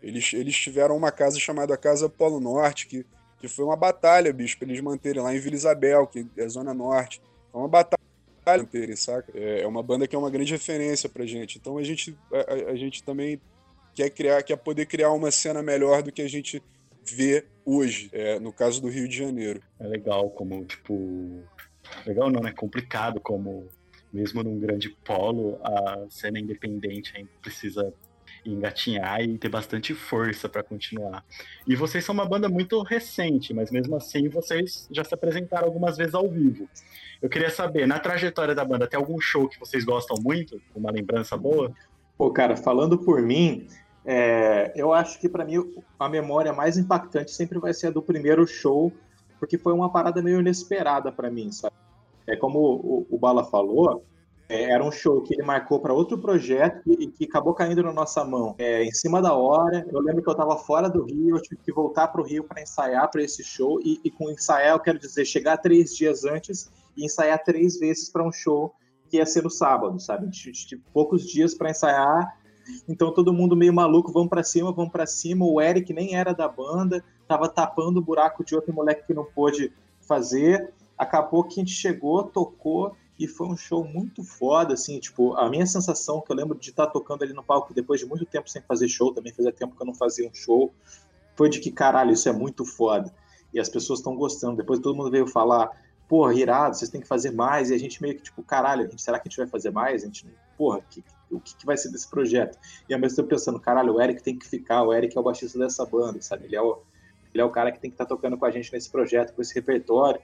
Eles, 0.00 0.32
eles 0.32 0.56
tiveram 0.56 0.96
uma 0.96 1.10
casa 1.10 1.38
chamada 1.40 1.76
Casa 1.76 2.08
Polo 2.08 2.38
Norte, 2.38 2.86
que 2.86 3.04
que 3.42 3.48
foi 3.48 3.64
uma 3.64 3.74
batalha, 3.76 4.32
bicho, 4.32 4.56
pra 4.56 4.68
eles 4.68 4.80
manterem 4.80 5.20
lá 5.20 5.34
em 5.34 5.40
Vila 5.40 5.56
Isabel, 5.56 6.06
que 6.06 6.24
é 6.36 6.48
Zona 6.48 6.72
Norte. 6.72 7.20
Foi 7.50 7.60
uma 7.60 7.68
batalha 7.68 8.00
manterem, 8.46 8.94
saca? 8.94 9.32
É, 9.34 9.62
é 9.62 9.66
uma 9.66 9.82
banda 9.82 10.06
que 10.06 10.14
é 10.14 10.18
uma 10.18 10.30
grande 10.30 10.52
referência 10.52 11.08
pra 11.08 11.26
gente. 11.26 11.58
Então 11.58 11.76
a 11.76 11.82
gente, 11.82 12.16
a, 12.32 12.70
a 12.70 12.76
gente 12.76 13.02
também 13.02 13.40
quer 13.94 14.10
criar, 14.10 14.44
quer 14.44 14.56
poder 14.56 14.86
criar 14.86 15.10
uma 15.10 15.32
cena 15.32 15.60
melhor 15.60 16.04
do 16.04 16.12
que 16.12 16.22
a 16.22 16.28
gente 16.28 16.62
vê 17.04 17.44
hoje, 17.64 18.10
é, 18.12 18.38
no 18.38 18.52
caso 18.52 18.80
do 18.80 18.88
Rio 18.88 19.08
de 19.08 19.16
Janeiro. 19.16 19.60
É 19.78 19.86
legal 19.86 20.30
como, 20.30 20.64
tipo. 20.64 21.42
Legal 22.06 22.30
não, 22.30 22.46
é 22.46 22.52
complicado 22.52 23.20
como, 23.20 23.68
mesmo 24.12 24.42
num 24.42 24.58
grande 24.58 24.88
polo, 24.88 25.58
a 25.62 26.06
cena 26.08 26.38
independente 26.38 27.12
ainda 27.16 27.30
precisa 27.40 27.92
engatinhar 28.44 29.20
e 29.22 29.38
ter 29.38 29.48
bastante 29.48 29.94
força 29.94 30.48
para 30.48 30.62
continuar. 30.62 31.24
E 31.66 31.76
vocês 31.76 32.04
são 32.04 32.12
uma 32.12 32.24
banda 32.24 32.48
muito 32.48 32.82
recente, 32.82 33.52
mas 33.54 33.70
mesmo 33.70 33.94
assim 33.96 34.28
vocês 34.28 34.88
já 34.90 35.04
se 35.04 35.14
apresentaram 35.14 35.66
algumas 35.66 35.96
vezes 35.96 36.14
ao 36.14 36.28
vivo. 36.28 36.68
Eu 37.20 37.28
queria 37.28 37.50
saber, 37.50 37.86
na 37.86 37.98
trajetória 37.98 38.54
da 38.54 38.64
banda, 38.64 38.86
tem 38.86 38.98
algum 38.98 39.20
show 39.20 39.48
que 39.48 39.58
vocês 39.60 39.84
gostam 39.84 40.16
muito? 40.20 40.60
Uma 40.74 40.90
lembrança 40.90 41.36
boa? 41.36 41.72
Pô, 42.18 42.32
cara, 42.32 42.56
falando 42.56 42.98
por 42.98 43.22
mim, 43.22 43.66
é, 44.04 44.72
eu 44.74 44.92
acho 44.92 45.18
que 45.18 45.28
para 45.28 45.44
mim 45.44 45.56
a 45.98 46.08
memória 46.08 46.52
mais 46.52 46.76
impactante 46.76 47.30
sempre 47.30 47.58
vai 47.58 47.72
ser 47.72 47.88
a 47.88 47.90
do 47.90 48.02
primeiro 48.02 48.46
show, 48.46 48.92
porque 49.38 49.58
foi 49.58 49.72
uma 49.72 49.90
parada 49.90 50.22
meio 50.22 50.40
inesperada 50.40 51.12
para 51.12 51.30
mim, 51.30 51.50
sabe? 51.52 51.74
É 52.26 52.36
como 52.36 52.58
o, 52.58 53.06
o 53.10 53.18
Bala 53.18 53.44
falou, 53.44 54.04
é, 54.52 54.70
era 54.70 54.84
um 54.84 54.92
show 54.92 55.22
que 55.22 55.34
ele 55.34 55.42
marcou 55.42 55.80
para 55.80 55.94
outro 55.94 56.18
projeto 56.18 56.82
e 56.86 57.06
que 57.06 57.24
acabou 57.24 57.54
caindo 57.54 57.82
na 57.82 57.92
nossa 57.92 58.22
mão 58.22 58.54
é, 58.58 58.84
em 58.84 58.92
cima 58.92 59.22
da 59.22 59.32
hora. 59.32 59.86
Eu 59.90 60.00
lembro 60.00 60.22
que 60.22 60.28
eu 60.28 60.32
estava 60.32 60.56
fora 60.58 60.90
do 60.90 61.04
Rio, 61.04 61.36
eu 61.36 61.42
tive 61.42 61.60
que 61.62 61.72
voltar 61.72 62.08
para 62.08 62.20
o 62.20 62.24
Rio 62.24 62.44
para 62.44 62.60
ensaiar 62.60 63.10
para 63.10 63.22
esse 63.22 63.42
show. 63.42 63.80
E, 63.82 63.98
e, 64.04 64.10
com 64.10 64.30
ensaiar, 64.30 64.74
eu 64.74 64.80
quero 64.80 64.98
dizer, 64.98 65.24
chegar 65.24 65.56
três 65.56 65.96
dias 65.96 66.24
antes 66.24 66.70
e 66.96 67.06
ensaiar 67.06 67.42
três 67.42 67.78
vezes 67.78 68.10
para 68.10 68.22
um 68.22 68.30
show 68.30 68.74
que 69.08 69.16
ia 69.16 69.24
ser 69.26 69.42
no 69.42 69.50
sábado, 69.50 69.98
sabe? 69.98 70.30
Tive 70.30 70.82
poucos 70.92 71.26
dias 71.26 71.54
para 71.54 71.70
ensaiar. 71.70 72.36
Então 72.88 73.12
todo 73.12 73.32
mundo 73.32 73.56
meio 73.56 73.72
maluco, 73.72 74.12
vamos 74.12 74.28
para 74.28 74.42
cima, 74.42 74.72
vamos 74.72 74.92
para 74.92 75.06
cima. 75.06 75.44
O 75.44 75.60
Eric 75.60 75.92
nem 75.92 76.14
era 76.14 76.32
da 76.32 76.48
banda, 76.48 77.04
estava 77.22 77.48
tapando 77.48 78.00
o 78.00 78.02
buraco 78.02 78.44
de 78.44 78.54
outro 78.54 78.72
moleque 78.72 79.06
que 79.06 79.14
não 79.14 79.24
pôde 79.24 79.72
fazer. 80.00 80.72
Acabou 80.96 81.44
que 81.44 81.60
a 81.60 81.64
gente 81.64 81.74
chegou, 81.74 82.24
tocou 82.24 82.94
e 83.18 83.28
foi 83.28 83.46
um 83.46 83.56
show 83.56 83.84
muito 83.84 84.24
foda, 84.24 84.74
assim, 84.74 84.98
tipo, 84.98 85.34
a 85.34 85.48
minha 85.48 85.66
sensação 85.66 86.20
que 86.20 86.32
eu 86.32 86.36
lembro 86.36 86.58
de 86.58 86.70
estar 86.70 86.88
tocando 86.88 87.22
ali 87.22 87.32
no 87.32 87.42
palco 87.42 87.72
depois 87.72 88.00
de 88.00 88.06
muito 88.06 88.24
tempo 88.24 88.50
sem 88.50 88.60
fazer 88.62 88.88
show, 88.88 89.12
também 89.12 89.32
fazia 89.32 89.52
tempo 89.52 89.76
que 89.76 89.82
eu 89.82 89.86
não 89.86 89.94
fazia 89.94 90.28
um 90.28 90.34
show, 90.34 90.72
foi 91.36 91.48
de 91.48 91.60
que, 91.60 91.70
caralho, 91.70 92.12
isso 92.12 92.28
é 92.28 92.32
muito 92.32 92.64
foda. 92.64 93.12
E 93.52 93.60
as 93.60 93.68
pessoas 93.68 93.98
estão 94.00 94.16
gostando. 94.16 94.56
Depois 94.56 94.80
todo 94.80 94.96
mundo 94.96 95.10
veio 95.10 95.26
falar, 95.26 95.70
porra, 96.08 96.34
irado, 96.34 96.76
vocês 96.76 96.90
têm 96.90 97.00
que 97.00 97.06
fazer 97.06 97.30
mais. 97.30 97.70
E 97.70 97.74
a 97.74 97.78
gente 97.78 98.02
meio 98.02 98.16
que, 98.16 98.22
tipo, 98.22 98.42
caralho, 98.42 98.90
gente, 98.90 99.02
será 99.02 99.18
que 99.18 99.28
a 99.28 99.30
gente 99.30 99.38
vai 99.38 99.46
fazer 99.46 99.70
mais? 99.70 100.02
A 100.02 100.06
gente, 100.06 100.26
porra, 100.56 100.80
que, 100.90 101.04
o 101.32 101.40
que, 101.40 101.56
que 101.56 101.66
vai 101.66 101.76
ser 101.76 101.90
desse 101.90 102.08
projeto? 102.08 102.58
E 102.88 102.94
ao 102.94 103.00
mesmo 103.00 103.16
tempo 103.16 103.28
pensando, 103.28 103.58
caralho, 103.58 103.94
o 103.94 104.00
Eric 104.00 104.22
tem 104.22 104.38
que 104.38 104.46
ficar, 104.46 104.82
o 104.82 104.92
Eric 104.92 105.16
é 105.16 105.20
o 105.20 105.22
baixista 105.22 105.58
dessa 105.58 105.84
banda, 105.84 106.20
sabe? 106.20 106.44
Ele 106.46 106.56
é 106.56 106.62
o, 106.62 106.78
ele 107.32 107.42
é 107.42 107.44
o 107.44 107.50
cara 107.50 107.72
que 107.72 107.80
tem 107.80 107.90
que 107.90 107.94
estar 107.94 108.04
tá 108.04 108.08
tocando 108.08 108.36
com 108.36 108.44
a 108.44 108.50
gente 108.50 108.72
nesse 108.72 108.90
projeto, 108.90 109.34
com 109.34 109.42
esse 109.42 109.54
repertório. 109.54 110.20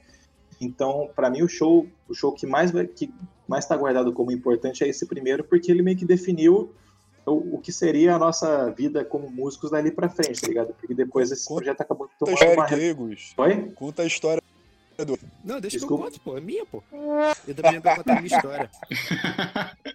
Então, 0.61 1.11
para 1.15 1.31
mim, 1.31 1.43
o 1.43 1.49
show, 1.49 1.87
o 2.09 2.15
show 2.15 2.33
que 2.33 2.47
mais 2.47 2.71
que 2.95 3.13
mais 3.47 3.65
está 3.65 3.77
guardado 3.77 4.13
como 4.13 4.31
importante 4.31 4.85
é 4.85 4.89
esse 4.89 5.07
primeiro, 5.07 5.43
porque 5.43 5.71
ele 5.71 5.83
meio 5.83 5.97
que 5.97 6.05
definiu 6.05 6.75
o, 7.25 7.57
o 7.57 7.59
que 7.59 7.73
seria 7.73 8.15
a 8.15 8.19
nossa 8.19 8.71
vida 8.71 9.05
como 9.05 9.31
músicos 9.31 9.71
dali 9.71 9.91
para 9.91 10.09
frente, 10.09 10.41
tá 10.41 10.49
ligado? 10.49 10.75
Porque 10.75 10.95
depois 10.95 11.31
esse 11.31 11.47
Conta 11.47 11.63
projeto 11.63 11.81
acabou 11.81 12.11
tomando 12.19 12.37
uma... 12.55 12.67
Oi? 13.39 13.71
Conta 13.75 14.03
a 14.03 14.07
história 14.07 14.43
do... 15.05 15.19
Não, 15.45 15.61
deixa 15.61 15.79
Desculpa. 15.79 16.11
que 16.11 16.17
eu 16.17 16.21
conto, 16.21 16.21
pô. 16.21 16.37
É 16.37 16.41
minha, 16.41 16.67
pô. 16.67 16.83
Eu 17.47 17.55
também 17.55 17.81
vou 17.81 17.95
contar 17.95 18.19
a 18.19 18.23
minha 18.23 18.37
história. 18.37 18.71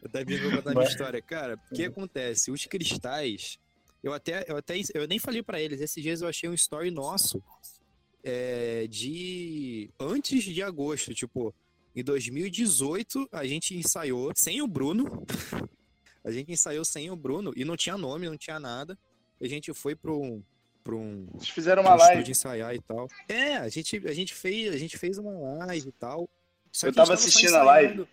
Eu 0.02 0.10
também 0.10 0.40
vou 0.40 0.52
contar 0.52 0.72
a 0.72 0.74
minha 0.74 0.88
história. 0.88 1.22
Cara, 1.22 1.60
o 1.72 1.76
que 1.76 1.86
acontece? 1.86 2.52
Os 2.52 2.66
cristais, 2.66 3.58
eu 4.02 4.14
até, 4.14 4.46
eu 4.48 4.58
até, 4.58 4.76
eu 4.94 5.08
nem 5.08 5.20
falei 5.20 5.44
para 5.44 5.62
eles. 5.62 5.82
Esses 5.82 6.02
dias 6.02 6.22
eu 6.22 6.28
achei 6.28 6.50
um 6.50 6.54
story 6.54 6.92
nosso 6.92 7.42
é, 8.24 8.88
de 8.88 9.90
antes 10.00 10.44
de 10.44 10.64
agosto, 10.64 11.14
tipo, 11.14 11.54
em 11.96 12.04
2018 12.04 13.28
a 13.32 13.46
gente 13.46 13.76
ensaiou 13.76 14.32
sem 14.36 14.62
o 14.62 14.68
Bruno. 14.68 15.26
a 16.24 16.32
gente 16.32 16.52
ensaiou 16.52 16.86
sem 16.86 17.12
o 17.12 17.16
Bruno 17.16 17.52
e 17.56 17.66
não 17.66 17.76
tinha 17.76 17.98
nome, 17.98 18.30
não 18.30 18.38
tinha 18.38 18.60
nada. 18.60 18.98
A 19.42 19.48
gente 19.48 19.74
foi 19.74 19.96
pro 19.96 20.20
um 20.20 20.44
para 20.84 20.96
um 20.96 21.28
Vocês 21.34 21.50
fizeram 21.50 21.82
uma 21.82 21.96
live 21.96 22.24
de 22.24 22.32
ensaiar 22.32 22.76
e 22.76 22.82
tal. 22.82 23.08
É, 23.28 23.58
a 23.58 23.70
gente 23.70 23.98
a 24.08 24.14
gente 24.14 24.34
fez, 24.34 24.74
a 24.74 24.78
gente 24.78 24.98
fez 24.98 25.18
uma 25.18 25.32
live 25.66 25.90
e 25.90 25.92
tal. 25.94 26.30
Só 26.72 26.88
eu 26.88 26.94
tava, 26.94 27.08
tava 27.08 27.20
assistindo 27.20 27.56
a 27.56 27.64
live. 27.64 28.08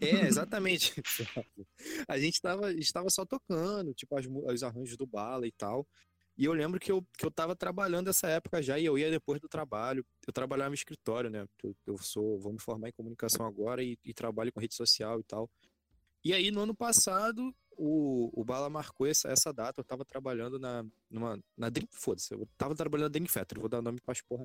É, 0.00 0.26
exatamente. 0.26 0.94
a 2.06 2.18
gente 2.18 2.42
tava, 2.42 2.70
estava 2.74 3.08
só 3.08 3.24
tocando, 3.24 3.94
tipo, 3.94 4.14
as, 4.16 4.26
os 4.26 4.62
arranjos 4.62 4.98
do 4.98 5.06
bala 5.06 5.46
e 5.46 5.52
tal. 5.52 5.86
E 6.36 6.44
eu 6.44 6.52
lembro 6.52 6.80
que 6.80 6.90
eu, 6.90 7.04
que 7.16 7.24
eu 7.24 7.30
tava 7.30 7.54
trabalhando 7.54 8.08
essa 8.08 8.26
época 8.26 8.62
já 8.62 8.78
e 8.78 8.84
eu 8.84 8.98
ia 8.98 9.10
depois 9.10 9.40
do 9.40 9.48
trabalho. 9.48 10.04
Eu 10.26 10.32
trabalhava 10.32 10.70
no 10.70 10.74
escritório, 10.74 11.30
né? 11.30 11.46
Eu, 11.62 11.76
eu 11.86 11.98
sou, 11.98 12.38
vou 12.38 12.52
me 12.52 12.60
formar 12.60 12.88
em 12.88 12.92
comunicação 12.92 13.46
agora 13.46 13.82
e, 13.82 13.98
e, 14.04 14.12
trabalho 14.14 14.52
com 14.52 14.60
rede 14.60 14.74
social 14.74 15.20
e 15.20 15.24
tal. 15.24 15.50
E 16.24 16.32
aí, 16.32 16.50
no 16.50 16.60
ano 16.60 16.74
passado, 16.74 17.54
o, 17.76 18.30
o 18.40 18.44
Bala 18.44 18.68
marcou 18.70 19.06
essa, 19.06 19.28
essa 19.28 19.52
data. 19.52 19.80
Eu 19.80 19.84
tava 19.84 20.04
trabalhando 20.04 20.58
na, 20.58 20.84
numa, 21.10 21.38
na 21.56 21.68
Dream, 21.68 21.88
foda-se, 21.90 22.34
eu 22.34 22.48
tava 22.56 22.74
trabalhando 22.74 23.06
na 23.06 23.12
Dream 23.12 23.26
Factory, 23.26 23.60
vou 23.60 23.68
dar 23.68 23.82
nome 23.82 24.00
pra 24.00 24.14
porra. 24.28 24.44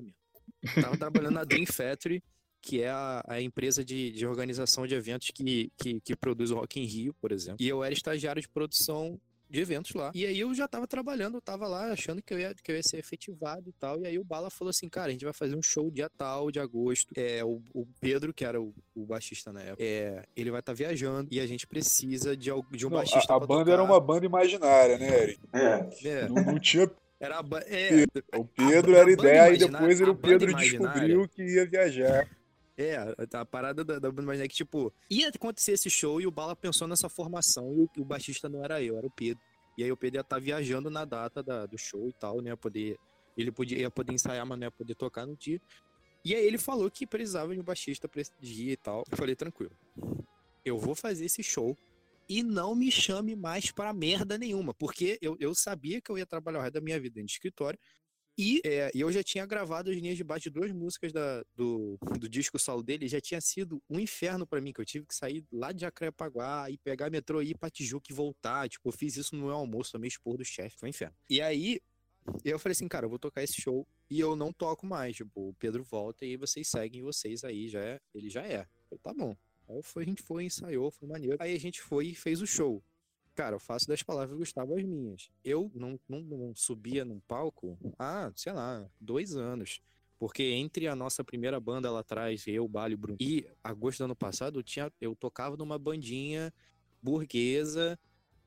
Eu 0.62 0.82
tava 0.82 0.96
trabalhando 0.96 1.34
na 1.34 1.44
Dream 1.44 1.66
Factory, 1.66 2.22
que 2.60 2.82
é 2.82 2.90
a, 2.90 3.22
a 3.26 3.40
empresa 3.40 3.84
de, 3.84 4.10
de 4.12 4.26
organização 4.26 4.86
de 4.86 4.94
eventos 4.94 5.30
que, 5.30 5.70
que, 5.76 6.00
que 6.00 6.16
produz 6.16 6.50
o 6.50 6.56
Rock 6.56 6.80
in 6.80 6.84
Rio, 6.84 7.14
por 7.14 7.32
exemplo. 7.32 7.58
E 7.60 7.68
eu 7.68 7.84
era 7.84 7.92
estagiário 7.92 8.42
de 8.42 8.48
produção 8.48 9.20
de 9.48 9.60
eventos 9.60 9.94
lá. 9.94 10.10
E 10.14 10.26
aí 10.26 10.38
eu 10.38 10.54
já 10.54 10.68
tava 10.68 10.86
trabalhando, 10.86 11.36
eu 11.36 11.40
tava 11.40 11.66
lá 11.66 11.92
achando 11.92 12.22
que 12.22 12.34
eu 12.34 12.38
ia, 12.38 12.54
que 12.54 12.70
eu 12.70 12.76
ia 12.76 12.82
ser 12.82 12.98
efetivado 12.98 13.68
e 13.68 13.72
tal. 13.72 14.00
E 14.00 14.06
aí 14.06 14.18
o 14.18 14.24
Bala 14.24 14.50
falou 14.50 14.70
assim, 14.70 14.88
cara, 14.88 15.08
a 15.08 15.12
gente 15.12 15.24
vai 15.24 15.32
fazer 15.32 15.56
um 15.56 15.62
show 15.62 15.90
dia 15.90 16.10
tal, 16.10 16.50
de 16.50 16.60
agosto. 16.60 17.12
É, 17.16 17.44
o, 17.44 17.62
o 17.72 17.86
Pedro, 18.00 18.32
que 18.34 18.44
era 18.44 18.60
o, 18.60 18.74
o 18.94 19.06
baixista 19.06 19.52
na 19.52 19.60
época, 19.60 19.82
é, 19.82 20.24
ele 20.36 20.50
vai 20.50 20.60
estar 20.60 20.72
tá 20.72 20.76
viajando 20.76 21.28
e 21.30 21.40
a 21.40 21.46
gente 21.46 21.66
precisa 21.66 22.36
de, 22.36 22.50
de 22.70 22.86
um 22.86 22.90
não, 22.90 22.98
baixista 22.98 23.32
A, 23.32 23.36
a 23.36 23.40
banda 23.40 23.64
tocar. 23.64 23.72
era 23.72 23.82
uma 23.82 24.00
banda 24.00 24.26
imaginária, 24.26 24.98
né, 24.98 25.22
Eric? 25.22 25.40
É. 25.52 26.08
é. 26.08 26.28
Não, 26.28 26.42
não 26.42 26.58
tinha 26.58 26.90
era 27.20 27.40
a, 27.40 27.44
é, 27.66 28.04
o 28.38 28.44
Pedro 28.44 28.94
a, 28.94 28.98
era 28.98 29.08
a 29.08 29.12
ideia 29.12 29.54
e 29.54 29.58
depois 29.58 30.00
ele, 30.00 30.10
o 30.10 30.14
Pedro 30.14 30.54
descobriu 30.54 31.28
que 31.28 31.42
ia 31.42 31.66
viajar. 31.66 32.28
É, 32.78 32.96
a, 33.34 33.44
parada 33.44 33.84
da, 33.84 33.98
da 33.98 34.08
banda 34.08 34.36
é 34.36 34.46
que, 34.46 34.54
tipo, 34.54 34.94
ia 35.10 35.28
acontecer 35.28 35.72
esse 35.72 35.90
show 35.90 36.20
e 36.20 36.28
o 36.28 36.30
Bala 36.30 36.54
pensou 36.54 36.86
nessa 36.86 37.08
formação 37.08 37.74
e 37.74 37.80
o, 37.80 37.90
o 38.02 38.04
baixista 38.04 38.48
não 38.48 38.64
era 38.64 38.80
eu, 38.80 38.96
era 38.96 39.04
o 39.04 39.10
Pedro. 39.10 39.42
E 39.76 39.82
aí 39.82 39.90
o 39.90 39.96
Pedro 39.96 40.18
ia 40.18 40.20
estar 40.20 40.36
tá 40.36 40.40
viajando 40.40 40.88
na 40.88 41.04
data 41.04 41.42
da, 41.42 41.66
do 41.66 41.76
show 41.76 42.08
e 42.08 42.12
tal, 42.12 42.40
né? 42.40 42.54
Poder 42.54 42.96
Ele 43.36 43.50
podia, 43.50 43.78
ia 43.78 43.90
poder 43.90 44.12
ensaiar, 44.12 44.46
mas 44.46 44.56
não 44.56 44.66
ia 44.66 44.70
poder 44.70 44.94
tocar 44.94 45.26
no 45.26 45.36
dia. 45.36 45.60
E 46.24 46.36
aí 46.36 46.46
ele 46.46 46.58
falou 46.58 46.88
que 46.88 47.04
precisava 47.04 47.52
de 47.52 47.60
um 47.60 47.64
baixista 47.64 48.08
pra 48.08 48.20
esse 48.20 48.32
dia 48.40 48.72
e 48.72 48.76
tal. 48.76 49.02
Eu 49.10 49.16
falei, 49.16 49.34
tranquilo. 49.34 49.76
Eu 50.64 50.78
vou 50.78 50.94
fazer 50.94 51.24
esse 51.24 51.42
show 51.42 51.76
e 52.28 52.44
não 52.44 52.76
me 52.76 52.92
chame 52.92 53.34
mais 53.34 53.72
pra 53.72 53.92
merda 53.92 54.38
nenhuma. 54.38 54.72
Porque 54.72 55.18
eu, 55.20 55.36
eu 55.40 55.52
sabia 55.52 56.00
que 56.00 56.10
eu 56.10 56.18
ia 56.18 56.26
trabalhar 56.26 56.60
o 56.60 56.62
resto 56.62 56.74
da 56.74 56.80
minha 56.80 57.00
vida 57.00 57.14
dentro 57.14 57.26
de 57.26 57.32
escritório. 57.32 57.78
E 58.38 58.60
é, 58.64 58.92
eu 58.94 59.10
já 59.10 59.20
tinha 59.20 59.44
gravado 59.44 59.90
as 59.90 59.96
linhas 59.96 60.16
de 60.16 60.22
baixo 60.22 60.44
de 60.44 60.50
duas 60.50 60.70
músicas 60.70 61.12
da, 61.12 61.44
do, 61.56 61.98
do 62.20 62.28
disco 62.28 62.56
solo 62.56 62.84
dele. 62.84 63.08
Já 63.08 63.20
tinha 63.20 63.40
sido 63.40 63.82
um 63.90 63.98
inferno 63.98 64.46
pra 64.46 64.60
mim, 64.60 64.72
que 64.72 64.80
eu 64.80 64.84
tive 64.84 65.06
que 65.06 65.14
sair 65.14 65.44
lá 65.50 65.72
de 65.72 65.80
Jacarepaguá 65.80 66.70
e 66.70 66.78
pegar 66.78 67.10
metrô 67.10 67.42
e 67.42 67.50
ir 67.50 67.58
pra 67.58 67.68
Tijuca 67.68 68.12
e 68.12 68.14
voltar. 68.14 68.68
Tipo, 68.68 68.90
eu 68.90 68.92
fiz 68.92 69.16
isso 69.16 69.34
no 69.34 69.46
meu 69.46 69.54
almoço, 69.54 69.90
também 69.90 70.06
expor 70.06 70.36
do 70.36 70.44
chefe. 70.44 70.78
Foi 70.78 70.88
um 70.88 70.90
inferno. 70.90 71.16
E 71.28 71.40
aí, 71.40 71.80
eu 72.44 72.60
falei 72.60 72.74
assim, 72.74 72.86
cara, 72.86 73.06
eu 73.06 73.10
vou 73.10 73.18
tocar 73.18 73.42
esse 73.42 73.60
show 73.60 73.84
e 74.08 74.20
eu 74.20 74.36
não 74.36 74.52
toco 74.52 74.86
mais. 74.86 75.16
Tipo, 75.16 75.48
o 75.48 75.54
Pedro 75.54 75.82
volta 75.82 76.24
e 76.24 76.36
vocês 76.36 76.68
seguem 76.68 77.02
vocês 77.02 77.42
aí, 77.42 77.68
já 77.68 77.80
é, 77.80 78.00
ele 78.14 78.30
já 78.30 78.46
é. 78.46 78.68
Eu, 78.88 78.98
tá 78.98 79.12
bom. 79.12 79.36
Aí 79.68 79.82
foi, 79.82 80.04
a 80.04 80.06
gente 80.06 80.22
foi, 80.22 80.44
ensaiou, 80.44 80.92
foi 80.92 81.08
maneiro. 81.08 81.36
Aí 81.40 81.56
a 81.56 81.60
gente 81.60 81.82
foi 81.82 82.06
e 82.06 82.14
fez 82.14 82.40
o 82.40 82.46
show. 82.46 82.82
Cara, 83.38 83.54
eu 83.54 83.60
faço 83.60 83.86
das 83.86 84.02
palavras 84.02 84.30
do 84.30 84.38
Gustavo 84.38 84.74
as 84.74 84.82
minhas. 84.82 85.30
Eu 85.44 85.70
não, 85.72 85.96
não, 86.08 86.22
não 86.22 86.52
subia 86.56 87.04
num 87.04 87.20
palco 87.20 87.78
há, 87.96 88.32
sei 88.34 88.52
lá, 88.52 88.84
dois 89.00 89.36
anos. 89.36 89.80
Porque 90.18 90.42
entre 90.42 90.88
a 90.88 90.96
nossa 90.96 91.22
primeira 91.22 91.60
banda 91.60 91.88
lá 91.88 92.00
atrás, 92.00 92.48
eu, 92.48 92.66
Balho, 92.66 92.98
Bruno, 92.98 93.16
e 93.20 93.48
agosto 93.62 93.98
do 93.98 94.06
ano 94.06 94.16
passado, 94.16 94.58
eu, 94.58 94.62
tinha, 94.64 94.92
eu 95.00 95.14
tocava 95.14 95.56
numa 95.56 95.78
bandinha 95.78 96.52
burguesa 97.00 97.96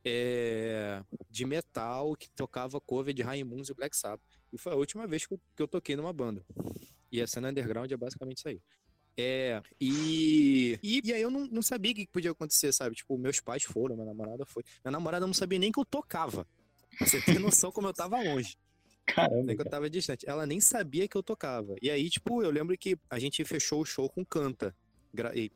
é, 0.03 1.01
de 1.29 1.45
metal 1.45 2.13
que 2.13 2.29
tocava 2.29 2.81
cover 2.81 3.13
de 3.13 3.21
Raimundos 3.21 3.69
e 3.69 3.73
Black 3.73 3.95
Sabbath. 3.95 4.21
E 4.51 4.57
foi 4.57 4.73
a 4.73 4.75
última 4.75 5.07
vez 5.07 5.25
que 5.25 5.33
eu, 5.35 5.39
que 5.55 5.63
eu 5.63 5.69
toquei 5.69 5.95
numa 5.95 6.11
banda. 6.11 6.45
E 7.09 7.21
a 7.21 7.27
cena 7.27 7.49
underground 7.49 7.89
é 7.89 7.95
basicamente 7.95 8.39
isso 8.39 8.49
aí. 8.49 8.61
É, 9.17 9.61
e, 9.79 10.79
e, 10.81 11.01
e 11.03 11.13
aí 11.13 11.21
eu 11.21 11.29
não, 11.29 11.45
não 11.47 11.61
sabia 11.61 11.91
o 11.91 11.95
que 11.95 12.07
podia 12.07 12.31
acontecer, 12.31 12.71
sabe? 12.73 12.95
Tipo, 12.95 13.17
meus 13.17 13.39
pais 13.39 13.63
foram, 13.63 13.95
minha 13.95 14.07
namorada 14.07 14.45
foi. 14.45 14.63
Minha 14.83 14.91
namorada 14.91 15.27
não 15.27 15.33
sabia 15.33 15.59
nem 15.59 15.71
que 15.71 15.79
eu 15.79 15.85
tocava. 15.85 16.47
Você 16.99 17.21
tem 17.21 17.37
noção 17.39 17.71
como 17.71 17.87
eu 17.87 17.93
tava 17.93 18.21
longe. 18.21 18.55
Caramba. 19.05 19.43
Nem 19.43 19.55
que 19.55 19.61
eu 19.61 19.69
tava 19.69 19.89
distante. 19.89 20.27
Ela 20.27 20.45
nem 20.45 20.59
sabia 20.61 21.07
que 21.07 21.17
eu 21.17 21.23
tocava. 21.23 21.75
E 21.81 21.89
aí, 21.89 22.09
tipo, 22.09 22.41
eu 22.41 22.49
lembro 22.49 22.77
que 22.77 22.97
a 23.09 23.19
gente 23.19 23.43
fechou 23.43 23.81
o 23.81 23.85
show 23.85 24.09
com 24.09 24.23
canta. 24.25 24.75
Gra- 25.13 25.35
E 25.35 25.51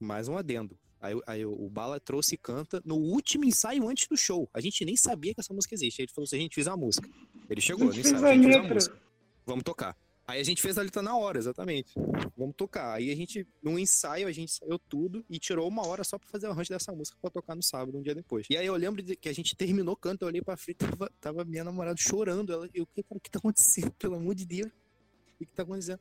mais 0.00 0.28
um 0.28 0.36
adendo. 0.36 0.78
Aí, 1.00 1.14
aí 1.26 1.46
o 1.46 1.68
Bala 1.70 2.00
trouxe 2.00 2.36
canta 2.36 2.82
no 2.84 2.96
último 2.96 3.44
ensaio 3.44 3.86
antes 3.88 4.08
do 4.08 4.16
show. 4.16 4.48
A 4.52 4.60
gente 4.60 4.84
nem 4.84 4.96
sabia 4.96 5.32
que 5.34 5.40
essa 5.40 5.54
música 5.54 5.74
existe. 5.74 6.00
Aí 6.00 6.06
ele 6.06 6.12
falou 6.12 6.24
assim: 6.24 6.36
a 6.36 6.40
gente 6.40 6.54
fez 6.54 6.66
uma 6.66 6.76
música. 6.76 7.08
Ele 7.48 7.60
chegou 7.60 7.88
A 7.88 7.90
ensaio, 7.90 8.02
fez 8.02 8.24
a 8.24 8.32
gente 8.34 8.46
a 8.46 8.48
fez 8.48 8.56
letra. 8.56 8.74
música. 8.74 9.02
Vamos 9.46 9.62
tocar. 9.62 9.96
Aí 10.28 10.40
a 10.40 10.42
gente 10.42 10.60
fez 10.60 10.76
a 10.76 10.82
letra 10.82 11.00
na 11.02 11.16
hora, 11.16 11.38
exatamente. 11.38 11.94
Vamos 12.36 12.56
tocar. 12.56 12.94
Aí 12.94 13.12
a 13.12 13.14
gente, 13.16 13.46
num 13.62 13.78
ensaio, 13.78 14.26
a 14.26 14.32
gente 14.32 14.50
saiu 14.52 14.76
tudo 14.76 15.24
e 15.30 15.38
tirou 15.38 15.68
uma 15.68 15.86
hora 15.86 16.02
só 16.02 16.18
pra 16.18 16.28
fazer 16.28 16.48
o 16.48 16.50
arranjo 16.50 16.70
dessa 16.70 16.90
música 16.92 17.16
pra 17.20 17.30
tocar 17.30 17.54
no 17.54 17.62
sábado, 17.62 17.96
um 17.96 18.02
dia 18.02 18.14
depois. 18.14 18.44
E 18.50 18.56
aí 18.56 18.66
eu 18.66 18.74
lembro 18.74 19.02
de 19.02 19.14
que 19.14 19.28
a 19.28 19.32
gente 19.32 19.54
terminou 19.54 19.94
o 19.94 19.96
canto, 19.96 20.22
eu 20.22 20.28
olhei 20.28 20.42
pra 20.42 20.56
frente, 20.56 20.78
tava, 20.78 21.10
tava 21.20 21.44
minha 21.44 21.62
namorada 21.62 21.96
chorando. 21.96 22.52
Ela, 22.52 22.68
eu, 22.74 22.88
o 23.08 23.20
que 23.20 23.30
tá 23.30 23.38
acontecendo? 23.38 23.92
Pelo 23.98 24.16
amor 24.16 24.34
de 24.34 24.44
Deus. 24.44 24.66
O 25.40 25.44
que 25.44 25.46
tá 25.46 25.62
acontecendo? 25.62 26.00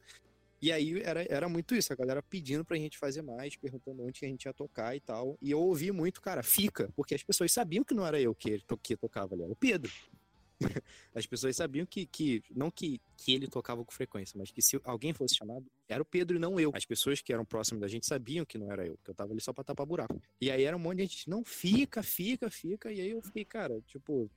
E 0.60 0.72
aí 0.72 1.00
era, 1.04 1.24
era 1.30 1.48
muito 1.48 1.76
isso, 1.76 1.94
a 1.94 1.96
galera 1.96 2.24
pedindo 2.24 2.66
pra 2.66 2.78
gente 2.78 2.98
fazer 2.98 3.22
mais, 3.22 3.56
perguntando 3.56 4.02
onde 4.04 4.20
que 4.22 4.26
a 4.26 4.30
gente 4.30 4.46
ia 4.46 4.54
tocar 4.54 4.96
e 4.96 5.00
tal. 5.02 5.38
E 5.40 5.52
eu 5.52 5.60
ouvi 5.60 5.92
muito, 5.92 6.20
cara, 6.20 6.42
fica, 6.42 6.90
porque 6.96 7.14
as 7.14 7.22
pessoas 7.22 7.52
sabiam 7.52 7.84
que 7.84 7.94
não 7.94 8.08
era 8.08 8.20
eu 8.20 8.34
que, 8.34 8.58
to- 8.66 8.78
que 8.78 8.98
tocava 8.98 9.36
ali, 9.36 9.44
era 9.44 9.52
o 9.52 9.56
Pedro. 9.56 9.92
As 11.14 11.26
pessoas 11.26 11.56
sabiam 11.56 11.86
que, 11.86 12.06
que 12.06 12.44
não 12.54 12.72
que, 12.72 13.02
que 13.18 13.34
ele 13.34 13.48
tocava 13.48 13.84
com 13.84 13.92
frequência, 13.92 14.38
mas 14.38 14.52
que 14.52 14.62
se 14.62 14.80
alguém 14.84 15.14
fosse 15.14 15.36
chamado, 15.36 15.66
era 15.88 16.02
o 16.02 16.06
Pedro 16.06 16.38
e 16.38 16.40
não 16.40 16.60
eu. 16.60 16.72
As 16.74 16.86
pessoas 16.86 17.22
que 17.22 17.34
eram 17.34 17.46
próximas 17.46 17.82
da 17.82 17.88
gente 17.88 18.06
sabiam 18.06 18.46
que 18.46 18.58
não 18.58 18.72
era 18.72 18.86
eu, 18.86 18.98
que 19.04 19.10
eu 19.10 19.16
tava 19.16 19.32
ali 19.32 19.42
só 19.42 19.54
pra 19.54 19.64
tapar 19.64 19.86
buraco. 19.86 20.22
E 20.40 20.50
aí 20.50 20.64
era 20.64 20.76
um 20.76 20.80
monte 20.80 20.98
de 20.98 21.04
gente, 21.04 21.30
não, 21.30 21.44
fica, 21.44 22.02
fica, 22.02 22.50
fica. 22.50 22.92
E 22.92 23.02
aí 23.02 23.12
eu 23.12 23.22
fiquei, 23.22 23.46
cara, 23.46 23.82
tipo, 23.88 24.30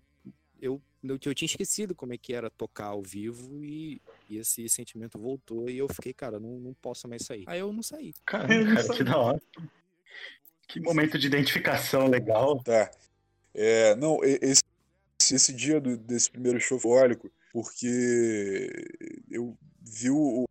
eu, 0.60 0.80
eu, 1.02 1.18
eu 1.24 1.34
tinha 1.34 1.46
esquecido 1.46 1.94
como 1.94 2.12
é 2.12 2.18
que 2.18 2.32
era 2.32 2.50
tocar 2.50 2.86
ao 2.86 3.02
vivo 3.02 3.64
e, 3.64 4.00
e 4.28 4.38
esse 4.38 4.68
sentimento 4.68 5.18
voltou 5.18 5.70
e 5.70 5.78
eu 5.78 5.88
fiquei, 5.88 6.12
cara, 6.12 6.38
não, 6.40 6.58
não 6.58 6.74
posso 6.74 7.08
mais 7.08 7.24
sair. 7.24 7.44
Aí 7.46 7.60
eu 7.60 7.72
não 7.72 7.82
saí. 7.82 8.12
Caramba, 8.24 8.82
cara, 8.82 8.94
que 8.94 9.04
da 9.04 9.16
hora. 9.16 9.42
Que 10.66 10.80
momento 10.80 11.18
de 11.18 11.26
identificação 11.26 12.08
legal. 12.08 12.62
Tá. 12.62 12.90
É, 13.54 13.96
não, 13.96 14.22
esse, 14.22 14.62
esse 15.20 15.52
dia 15.52 15.80
do- 15.80 15.96
desse 15.96 16.30
primeiro 16.30 16.60
show 16.60 16.78
foi 16.78 16.92
óleo, 16.92 17.20
porque 17.52 18.70
eu 19.30 19.56
vi 19.80 20.10
o, 20.10 20.44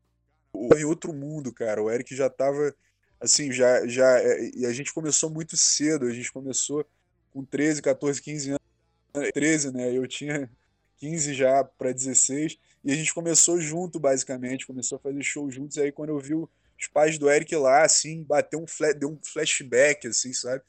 o 0.53 0.75
em 0.75 0.84
outro 0.84 1.13
mundo, 1.13 1.53
cara. 1.53 1.82
O 1.82 1.89
Eric 1.89 2.15
já 2.15 2.30
tava 2.30 2.75
assim, 3.19 3.51
já 3.51 3.88
já 3.88 4.19
é, 4.19 4.49
e 4.56 4.65
a 4.65 4.73
gente 4.73 4.93
começou 4.93 5.30
muito 5.30 5.56
cedo, 5.58 6.06
a 6.06 6.13
gente 6.13 6.32
começou 6.32 6.86
com 7.32 7.43
13, 7.45 7.82
14, 7.82 8.21
15 8.21 8.49
anos, 8.51 9.32
13, 9.34 9.71
né? 9.71 9.91
Eu 9.95 10.08
tinha 10.08 10.49
15 10.97 11.34
já 11.34 11.63
para 11.63 11.91
16 11.93 12.58
e 12.84 12.91
a 12.91 12.95
gente 12.95 13.13
começou 13.13 13.60
junto, 13.60 13.99
basicamente, 13.99 14.67
começou 14.67 14.97
a 14.97 14.99
fazer 14.99 15.23
show 15.23 15.49
juntos. 15.49 15.77
E 15.77 15.82
aí 15.82 15.91
quando 15.91 16.10
eu 16.10 16.19
vi 16.19 16.34
os 16.36 16.49
pais 16.93 17.17
do 17.17 17.30
Eric 17.30 17.56
lá, 17.56 17.84
assim, 17.84 18.23
bateu 18.23 18.60
um 18.62 18.67
fla- 18.67 18.93
deu 18.93 19.10
um 19.12 19.19
flashback, 19.23 20.08
assim, 20.08 20.34
sabe? 20.34 20.63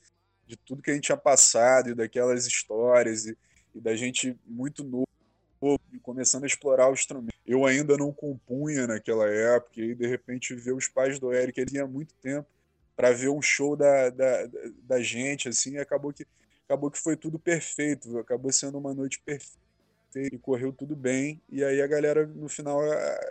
De 0.46 0.56
tudo 0.56 0.82
que 0.82 0.90
a 0.90 0.94
gente 0.94 1.04
tinha 1.04 1.16
passado 1.18 1.90
e 1.90 1.94
daquelas 1.94 2.46
histórias 2.46 3.26
e, 3.26 3.36
e 3.78 3.80
da 3.80 3.94
gente 3.96 4.36
muito 4.44 4.82
novo 4.84 5.06
começando 6.02 6.44
a 6.44 6.46
explorar 6.46 6.88
o 6.88 6.92
instrumento. 6.94 7.34
Eu 7.46 7.64
ainda 7.64 7.96
não 7.96 8.12
compunha 8.12 8.86
naquela 8.86 9.28
época 9.28 9.80
e 9.80 9.94
de 9.94 10.06
repente 10.06 10.54
ver 10.54 10.72
os 10.72 10.88
pais 10.88 11.18
do 11.18 11.32
Eric, 11.32 11.58
ele 11.60 11.70
tinha 11.70 11.86
muito 11.86 12.14
tempo 12.22 12.46
para 12.96 13.12
ver 13.12 13.28
um 13.28 13.40
show 13.40 13.76
da, 13.76 14.10
da, 14.10 14.46
da- 14.82 15.00
gente, 15.00 15.48
assim, 15.48 15.72
e 15.74 15.78
acabou 15.78 16.12
que 16.12 16.26
acabou 16.64 16.90
que 16.90 16.98
foi 16.98 17.16
tudo 17.16 17.38
perfeito, 17.38 18.18
acabou 18.18 18.52
sendo 18.52 18.76
uma 18.78 18.92
noite 18.92 19.20
perfeita 19.24 19.56
e 20.14 20.38
correu 20.38 20.72
tudo 20.72 20.94
bem. 20.96 21.40
E 21.48 21.64
aí 21.64 21.80
a 21.80 21.86
galera 21.86 22.26
no 22.26 22.48
final 22.48 22.80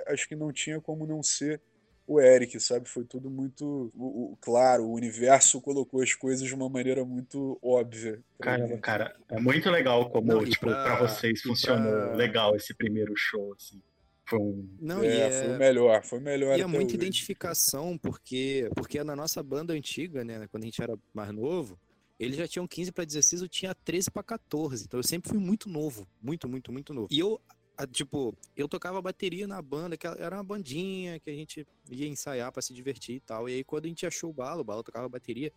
acho 0.08 0.28
que 0.28 0.36
não 0.36 0.52
tinha 0.52 0.80
como 0.82 1.06
não 1.06 1.22
ser 1.22 1.62
o 2.08 2.20
Eric, 2.22 2.58
sabe? 2.60 2.88
Foi 2.88 3.04
tudo 3.04 3.30
muito 3.30 3.92
o- 3.94 4.32
o- 4.34 4.38
claro, 4.40 4.86
o 4.86 4.94
universo 4.94 5.60
colocou 5.62 6.02
as 6.02 6.14
coisas 6.14 6.48
de 6.48 6.56
uma 6.56 6.70
maneira 6.70 7.04
muito 7.04 7.60
óbvia. 7.62 8.24
Caramba, 8.42 8.76
mim. 8.76 8.82
cara, 8.82 9.14
é 9.30 9.40
muito 9.40 9.70
legal 9.70 10.10
como, 10.10 10.28
Não, 10.28 10.46
tipo, 10.46 10.62
pra- 10.68 10.84
pra 10.84 11.08
vocês 11.08 11.42
funcionou 11.42 11.92
pra- 11.92 12.16
legal 12.16 12.56
esse 12.56 12.74
primeiro 12.74 13.14
show, 13.16 13.54
assim. 13.54 13.82
Foi 14.30 14.40
um... 14.40 14.78
Não, 14.80 15.04
é, 15.04 15.08
e 15.08 15.20
é, 15.22 15.32
foi 15.32 15.56
o 15.56 15.58
melhor, 15.60 16.04
foi 16.04 16.20
o 16.20 16.22
melhor 16.22 16.58
E 16.58 16.62
é 16.62 16.66
muita 16.66 16.86
hoje. 16.88 16.96
identificação, 16.96 17.98
porque, 17.98 18.70
porque 18.76 19.04
na 19.04 19.16
nossa 19.16 19.42
banda 19.44 19.74
antiga, 19.74 20.24
né, 20.24 20.48
quando 20.48 20.64
a 20.64 20.66
gente 20.66 20.82
era 20.82 20.98
mais 21.14 21.32
novo, 21.32 21.78
eles 22.20 22.36
já 22.36 22.48
tinham 22.48 22.68
15 22.68 22.92
para 22.92 23.06
16, 23.06 23.42
eu 23.42 23.48
tinha 23.48 23.76
13 23.86 24.10
para 24.12 24.24
14. 24.24 24.86
Então 24.86 25.00
eu 25.00 25.04
sempre 25.04 25.30
fui 25.30 25.40
muito 25.40 25.70
novo, 25.70 26.08
muito, 26.22 26.48
muito, 26.50 26.72
muito 26.72 26.94
novo. 26.94 27.08
E 27.12 27.20
eu, 27.20 27.40
tipo, 27.86 28.36
eu 28.56 28.68
tocava 28.68 29.02
bateria 29.02 29.46
na 29.46 29.62
banda, 29.62 29.96
que 29.96 30.08
era 30.08 30.36
uma 30.36 30.44
bandinha 30.44 31.20
que 31.20 31.30
a 31.30 31.34
gente 31.34 31.68
ia 31.90 32.08
ensaiar 32.08 32.52
para 32.52 32.62
se 32.62 32.74
divertir 32.74 33.16
e 33.16 33.20
tal. 33.20 33.48
E 33.48 33.56
aí 33.56 33.64
quando 33.64 33.86
a 33.86 33.88
gente 33.88 34.06
achou 34.06 34.30
o 34.30 34.34
Balo, 34.34 34.62
o 34.62 34.64
Balo 34.64 34.84
tocava 34.84 35.08
bateria. 35.08 35.52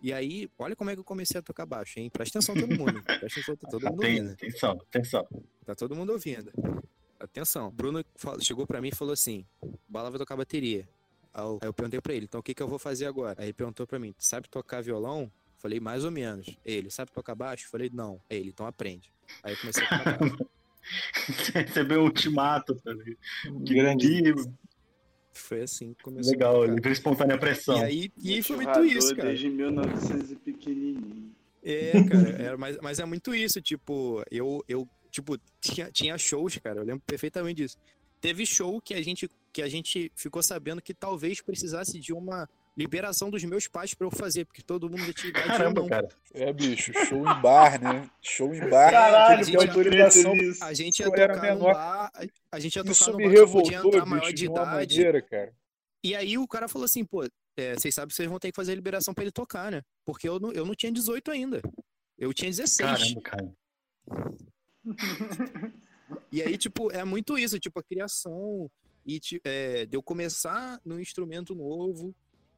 E 0.00 0.12
aí, 0.12 0.50
olha 0.58 0.76
como 0.76 0.90
é 0.90 0.94
que 0.94 1.00
eu 1.00 1.04
comecei 1.04 1.38
a 1.38 1.42
tocar 1.42 1.64
baixo, 1.64 1.98
hein? 1.98 2.10
Presta 2.10 2.38
atenção 2.38 2.54
todo 2.54 2.78
mundo. 2.78 3.02
Presta 3.02 3.26
atenção, 3.26 3.56
tá 3.56 3.68
todo 3.68 3.86
mundo 3.86 4.02
ouvindo. 4.02 4.32
Atenção, 4.32 4.70
atenção. 4.72 5.28
Tá 5.64 5.74
todo 5.74 5.96
mundo 5.96 6.12
ouvindo. 6.12 6.52
Atenção. 7.18 7.70
Bruno 7.70 8.04
chegou 8.40 8.66
pra 8.66 8.82
mim 8.82 8.88
e 8.88 8.94
falou 8.94 9.14
assim: 9.14 9.46
Bala 9.88 10.10
vai 10.10 10.18
tocar 10.18 10.36
bateria. 10.36 10.86
Aí 11.32 11.44
eu, 11.62 11.72
perguntei 11.72 12.00
pra 12.00 12.12
ele: 12.12 12.26
então 12.26 12.40
o 12.40 12.42
que, 12.42 12.54
que 12.54 12.62
eu 12.62 12.68
vou 12.68 12.78
fazer 12.78 13.06
agora? 13.06 13.40
Aí 13.40 13.46
ele 13.46 13.54
perguntou 13.54 13.86
pra 13.86 13.98
mim: 13.98 14.12
"Tu 14.12 14.24
sabe 14.24 14.48
tocar 14.48 14.82
violão? 14.82 15.32
Falei, 15.64 15.80
mais 15.80 16.04
ou 16.04 16.10
menos. 16.10 16.58
Ele, 16.62 16.90
sabe 16.90 17.10
tocar 17.10 17.34
baixo? 17.34 17.70
Falei, 17.70 17.90
não. 17.90 18.20
Aí 18.28 18.36
Ele, 18.36 18.50
então 18.50 18.66
aprende. 18.66 19.10
Aí 19.42 19.54
eu 19.54 19.58
comecei 19.58 19.82
a 19.82 19.88
tocar 19.88 20.18
baixo. 20.18 20.36
Recebeu 21.54 22.02
um 22.02 22.04
ultimato, 22.04 22.74
tá? 22.76 22.92
Que, 23.64 23.74
Grande. 23.74 24.34
Foi 25.32 25.62
assim 25.62 25.94
que 25.94 26.04
começou. 26.04 26.30
a 26.30 26.32
legal, 26.32 26.60
tocar. 26.60 26.74
livre 26.74 26.92
espontânea 26.92 27.38
pressão. 27.38 27.76
E 27.78 27.82
aí, 27.82 28.12
e 28.22 28.34
aí 28.34 28.42
foi 28.42 28.56
muito 28.56 28.84
isso, 28.84 29.16
cara. 29.16 29.28
Desde 29.28 29.50
1900 29.50 30.30
e 30.30 30.36
pequenininho. 30.36 31.34
É, 31.62 31.92
cara, 32.04 32.28
era, 32.42 32.56
mas, 32.56 32.78
mas 32.82 32.98
é 32.98 33.04
muito 33.04 33.34
isso, 33.34 33.60
tipo, 33.60 34.22
eu, 34.30 34.62
eu 34.68 34.86
tipo, 35.10 35.38
tinha, 35.60 35.90
tinha 35.90 36.18
shows, 36.18 36.58
cara, 36.58 36.80
eu 36.80 36.84
lembro 36.84 37.02
perfeitamente 37.06 37.62
disso. 37.62 37.78
Teve 38.20 38.44
show 38.44 38.80
que 38.80 38.94
a 38.94 39.02
gente, 39.02 39.28
que 39.52 39.62
a 39.62 39.68
gente 39.68 40.12
ficou 40.14 40.42
sabendo 40.42 40.82
que 40.82 40.92
talvez 40.92 41.40
precisasse 41.40 41.98
de 41.98 42.12
uma 42.12 42.48
liberação 42.76 43.30
dos 43.30 43.44
meus 43.44 43.68
pais 43.68 43.94
pra 43.94 44.06
eu 44.06 44.10
fazer, 44.10 44.44
porque 44.44 44.60
todo 44.62 44.88
mundo 44.90 45.04
já 45.04 45.12
tinha 45.12 45.30
idade 45.30 45.46
Caramba, 45.46 45.80
não. 45.82 45.88
cara. 45.88 46.08
É, 46.32 46.52
bicho, 46.52 46.92
show 47.06 47.18
em 47.20 47.40
bar, 47.40 47.80
né? 47.80 48.10
Show 48.20 48.52
em 48.54 48.68
bar. 48.68 48.90
Caralho, 48.90 49.44
tinha 49.44 49.58
que 49.58 49.64
ter 49.66 49.72
pode 49.74 49.78
autorização. 49.78 50.32
A 50.62 50.74
gente 50.74 50.98
ia 51.00 51.06
Eu 51.06 51.10
tocar 51.12 51.40
menor. 51.40 51.72
bar, 51.74 52.10
a- 52.14 52.26
a 52.52 52.58
gente 52.60 52.74
ia 52.76 52.82
tocar 52.82 52.92
Isso 52.92 53.10
num 53.12 53.16
me 53.18 53.24
bar 53.24 53.30
que 53.32 53.38
revoltou, 53.40 53.72
entrar 53.86 54.06
maior 54.06 54.20
bicho, 54.22 54.34
de 54.34 54.44
idade. 54.46 54.96
maneira, 54.98 55.22
cara. 55.22 55.52
E 56.02 56.14
aí 56.16 56.36
o 56.36 56.48
cara 56.48 56.66
falou 56.68 56.84
assim, 56.84 57.04
pô, 57.04 57.24
é, 57.56 57.74
vocês 57.74 57.94
sabem 57.94 58.08
que 58.08 58.14
vocês 58.14 58.28
vão 58.28 58.38
ter 58.40 58.50
que 58.50 58.56
fazer 58.56 58.72
a 58.72 58.74
liberação 58.74 59.14
pra 59.14 59.22
ele 59.24 59.30
tocar, 59.32 59.70
né? 59.70 59.80
Porque 60.04 60.28
eu 60.28 60.40
não, 60.40 60.50
eu 60.52 60.66
não 60.66 60.74
tinha 60.74 60.90
18 60.90 61.30
ainda. 61.30 61.62
Eu 62.18 62.34
tinha 62.34 62.50
16. 62.50 63.14
Caramba, 63.14 63.20
cara. 63.22 63.54
E 66.30 66.42
aí, 66.42 66.58
tipo, 66.58 66.90
é 66.92 67.04
muito 67.04 67.38
isso, 67.38 67.58
tipo, 67.58 67.78
a 67.78 67.82
criação 67.82 68.70
e 69.06 69.20
é, 69.44 69.86
de 69.86 69.96
eu 69.96 70.02
começar 70.02 70.80
num 70.84 70.98
instrumento 70.98 71.54
novo 71.54 72.14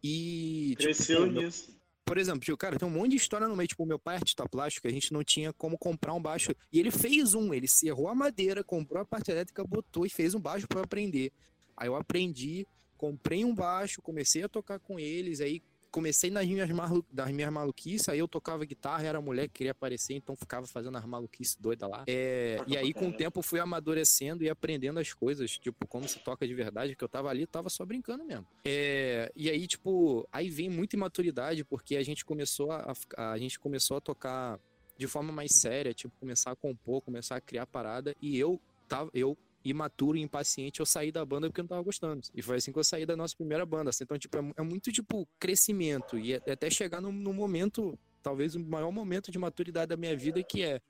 e. 0.06 0.68
tipo, 0.70 0.82
Cresceu 0.82 1.30
meu- 1.30 1.42
nisso. 1.42 1.76
por 2.04 2.18
exemplo, 2.18 2.40
tipo, 2.40 2.56
cara, 2.56 2.78
tem 2.78 2.86
um 2.86 2.90
monte 2.90 3.10
de 3.10 3.16
história 3.16 3.48
no 3.48 3.56
meio. 3.56 3.68
Tipo, 3.68 3.84
meu 3.86 3.98
pai 3.98 4.14
é 4.14 4.18
artista 4.18 4.48
plástico, 4.48 4.86
a 4.86 4.90
gente 4.90 5.12
não 5.12 5.24
tinha 5.24 5.52
como 5.52 5.76
comprar 5.78 6.14
um 6.14 6.20
baixo. 6.22 6.52
E 6.72 6.78
ele 6.78 6.90
fez 6.90 7.34
um, 7.34 7.52
ele 7.52 7.66
serrou 7.68 8.08
a 8.08 8.14
madeira, 8.14 8.62
comprou 8.62 9.00
a 9.02 9.04
parte 9.04 9.30
elétrica, 9.30 9.64
botou 9.64 10.06
e 10.06 10.10
fez 10.10 10.34
um 10.34 10.40
baixo 10.40 10.66
pra 10.68 10.80
eu 10.80 10.84
aprender. 10.84 11.32
Aí 11.76 11.88
eu 11.88 11.96
aprendi, 11.96 12.66
comprei 12.96 13.44
um 13.44 13.54
baixo, 13.54 14.00
comecei 14.00 14.42
a 14.42 14.48
tocar 14.48 14.78
com 14.78 14.98
eles, 14.98 15.40
aí 15.40 15.60
comecei 15.96 16.28
nas 16.30 16.46
minhas, 16.46 16.70
malu 16.70 17.02
das 17.10 17.30
minhas 17.30 17.50
maluquices, 17.50 18.06
aí 18.10 18.18
eu 18.18 18.28
tocava 18.28 18.66
guitarra, 18.66 19.06
era 19.06 19.18
mulher 19.18 19.48
que 19.48 19.54
queria 19.54 19.70
aparecer, 19.70 20.12
então 20.12 20.36
ficava 20.36 20.66
fazendo 20.66 20.98
as 20.98 21.06
maluquices 21.06 21.56
doidas 21.56 21.88
lá. 21.88 22.04
É, 22.06 22.62
e 22.66 22.76
aí, 22.76 22.92
com 22.92 23.08
o 23.08 23.12
tempo, 23.12 23.40
fui 23.40 23.58
amadurecendo 23.58 24.44
e 24.44 24.50
aprendendo 24.50 25.00
as 25.00 25.14
coisas, 25.14 25.52
tipo, 25.52 25.86
como 25.86 26.06
se 26.06 26.18
toca 26.18 26.46
de 26.46 26.52
verdade, 26.52 26.94
que 26.94 27.02
eu 27.02 27.08
tava 27.08 27.30
ali, 27.30 27.46
tava 27.46 27.70
só 27.70 27.86
brincando 27.86 28.26
mesmo. 28.26 28.46
É, 28.66 29.32
e 29.34 29.48
aí, 29.48 29.66
tipo, 29.66 30.28
aí 30.30 30.50
vem 30.50 30.68
muita 30.68 30.96
imaturidade, 30.96 31.64
porque 31.64 31.96
a 31.96 32.02
gente 32.02 32.26
começou 32.26 32.70
a, 32.72 32.92
a, 33.16 33.32
a 33.32 33.38
gente 33.38 33.58
começou 33.58 33.96
a 33.96 34.00
tocar 34.00 34.60
de 34.98 35.06
forma 35.06 35.32
mais 35.32 35.50
séria, 35.54 35.94
tipo, 35.94 36.14
começar 36.20 36.50
a 36.50 36.56
compor, 36.56 37.00
começar 37.00 37.36
a 37.36 37.40
criar 37.40 37.64
parada, 37.64 38.14
e 38.20 38.38
eu 38.38 38.60
tava, 38.86 39.10
eu 39.14 39.34
imaturo 39.70 40.16
e 40.16 40.22
impaciente, 40.22 40.80
eu 40.80 40.86
saí 40.86 41.10
da 41.10 41.24
banda 41.24 41.48
porque 41.48 41.60
eu 41.60 41.64
não 41.64 41.68
tava 41.68 41.82
gostando. 41.82 42.20
E 42.34 42.42
foi 42.42 42.56
assim 42.56 42.72
que 42.72 42.78
eu 42.78 42.84
saí 42.84 43.04
da 43.04 43.16
nossa 43.16 43.34
primeira 43.36 43.64
banda. 43.66 43.90
assim. 43.90 44.04
Então, 44.04 44.18
tipo, 44.18 44.36
é, 44.38 44.52
é 44.58 44.62
muito, 44.62 44.92
tipo, 44.92 45.28
crescimento. 45.38 46.18
E 46.18 46.34
é- 46.34 46.42
até 46.50 46.70
chegar 46.70 47.00
no, 47.00 47.10
no 47.12 47.32
momento, 47.32 47.98
talvez 48.22 48.54
o 48.54 48.60
maior 48.60 48.90
momento 48.90 49.30
de 49.30 49.38
maturidade 49.38 49.88
da 49.88 49.96
minha 49.96 50.16
vida, 50.16 50.42
que 50.42 50.62
é 50.62 50.80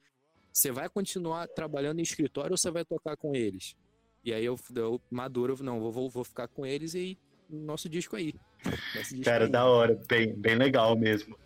você 0.52 0.72
vai 0.72 0.88
continuar 0.88 1.46
trabalhando 1.48 1.98
em 1.98 2.02
escritório 2.02 2.52
ou 2.52 2.56
você 2.56 2.70
vai 2.70 2.84
tocar 2.84 3.14
com 3.16 3.34
eles? 3.34 3.76
E 4.24 4.32
aí 4.32 4.44
eu, 4.44 4.58
eu 4.74 5.00
maduro, 5.10 5.54
eu, 5.58 5.64
não, 5.64 5.78
vou, 5.78 5.92
vou, 5.92 6.08
vou 6.08 6.24
ficar 6.24 6.48
com 6.48 6.64
eles 6.64 6.94
e 6.94 7.18
nosso 7.48 7.88
disco 7.88 8.16
aí. 8.16 8.34
Nosso 8.96 9.10
disco 9.10 9.24
Cara, 9.24 9.44
aí. 9.44 9.50
da 9.50 9.66
hora, 9.66 10.00
bem, 10.08 10.34
bem 10.34 10.56
legal 10.56 10.96
mesmo. 10.96 11.38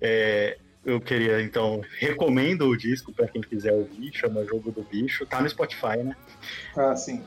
É, 0.00 0.58
eu 0.84 1.00
queria, 1.00 1.42
então, 1.42 1.82
recomendo 1.98 2.66
o 2.66 2.76
disco 2.76 3.12
para 3.12 3.26
quem 3.28 3.42
quiser 3.42 3.72
ouvir, 3.72 4.10
chama 4.12 4.44
Jogo 4.44 4.70
do 4.70 4.82
Bicho, 4.82 5.26
tá 5.26 5.40
no 5.40 5.48
Spotify, 5.48 5.98
né? 5.98 6.16
Ah, 6.76 6.94
sim. 6.96 7.22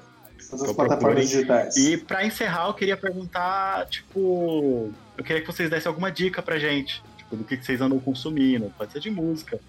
Todas 0.50 0.64
as 0.64 0.72
Então 0.72 0.76
plataformas 0.76 1.30
digitais. 1.30 1.78
E 1.78 1.98
para 1.98 2.26
encerrar, 2.26 2.68
eu 2.68 2.74
queria 2.74 2.98
perguntar, 2.98 3.86
tipo, 3.88 4.92
eu 5.18 5.24
queria 5.24 5.42
que 5.42 5.48
vocês 5.48 5.70
dessem 5.70 5.88
alguma 5.90 6.12
dica 6.12 6.42
pra 6.42 6.58
gente, 6.58 7.04
tipo, 7.18 7.36
do 7.36 7.44
que 7.44 7.58
que 7.58 7.66
vocês 7.66 7.80
andam 7.82 8.00
consumindo, 8.00 8.74
pode 8.78 8.92
ser 8.92 9.00
de 9.00 9.12
música. 9.12 9.60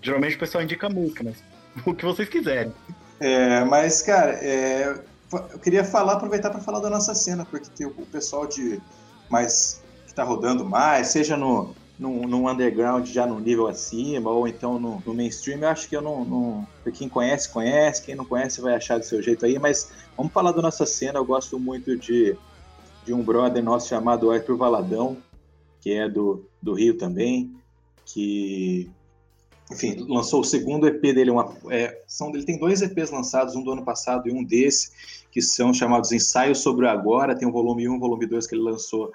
Geralmente 0.00 0.36
o 0.36 0.38
pessoal 0.38 0.64
indica 0.64 0.88
música, 0.88 1.24
mas 1.24 1.42
o 1.84 1.94
que 1.94 2.04
vocês 2.04 2.28
quiserem. 2.28 2.72
É, 3.20 3.64
mas, 3.64 4.02
cara, 4.02 4.32
é, 4.32 4.98
eu 5.32 5.58
queria 5.58 5.84
falar, 5.84 6.14
aproveitar 6.14 6.50
para 6.50 6.60
falar 6.60 6.80
da 6.80 6.90
nossa 6.90 7.14
cena, 7.14 7.44
porque 7.44 7.68
tem 7.70 7.86
o 7.86 8.06
pessoal 8.06 8.46
de 8.46 8.80
mais 9.28 9.82
que 10.06 10.14
tá 10.14 10.22
rodando 10.22 10.64
mais, 10.64 11.08
seja 11.08 11.36
no, 11.36 11.74
no, 11.98 12.26
no 12.26 12.48
underground 12.48 13.06
já 13.06 13.26
no 13.26 13.40
nível 13.40 13.66
acima, 13.66 14.30
ou 14.30 14.46
então 14.46 14.78
no, 14.78 15.02
no 15.04 15.14
mainstream, 15.14 15.60
eu 15.60 15.68
acho 15.68 15.88
que 15.88 15.96
eu 15.96 16.02
não, 16.02 16.24
não. 16.24 16.66
Quem 16.92 17.08
conhece, 17.08 17.48
conhece, 17.48 18.02
quem 18.02 18.14
não 18.14 18.24
conhece 18.24 18.60
vai 18.60 18.74
achar 18.74 18.98
do 18.98 19.04
seu 19.04 19.22
jeito 19.22 19.46
aí, 19.46 19.58
mas 19.58 19.90
vamos 20.16 20.32
falar 20.32 20.52
da 20.52 20.62
nossa 20.62 20.84
cena. 20.84 21.18
Eu 21.18 21.24
gosto 21.24 21.58
muito 21.58 21.96
de, 21.96 22.36
de 23.04 23.14
um 23.14 23.22
brother 23.22 23.62
nosso 23.62 23.88
chamado 23.88 24.30
Arthur 24.30 24.56
Valadão, 24.56 25.16
que 25.80 25.92
é 25.92 26.08
do, 26.08 26.44
do 26.60 26.74
Rio 26.74 26.98
também, 26.98 27.54
que 28.04 28.90
enfim, 29.70 29.96
lançou 30.08 30.40
o 30.40 30.44
segundo 30.44 30.86
EP 30.86 31.00
dele. 31.00 31.30
Uma, 31.30 31.56
é, 31.70 32.02
são, 32.06 32.28
ele 32.34 32.44
tem 32.44 32.58
dois 32.58 32.82
EPs 32.82 33.10
lançados, 33.10 33.56
um 33.56 33.62
do 33.62 33.72
ano 33.72 33.84
passado 33.84 34.28
e 34.28 34.32
um 34.32 34.44
desse, 34.44 34.90
que 35.30 35.40
são 35.42 35.72
chamados 35.72 36.12
Ensaios 36.12 36.58
sobre 36.58 36.86
o 36.86 36.88
Agora. 36.88 37.36
Tem 37.36 37.48
o 37.48 37.52
volume 37.52 37.88
1 37.88 37.96
e 37.96 37.98
volume 37.98 38.26
2 38.26 38.46
que 38.46 38.54
ele 38.54 38.62
lançou 38.62 39.10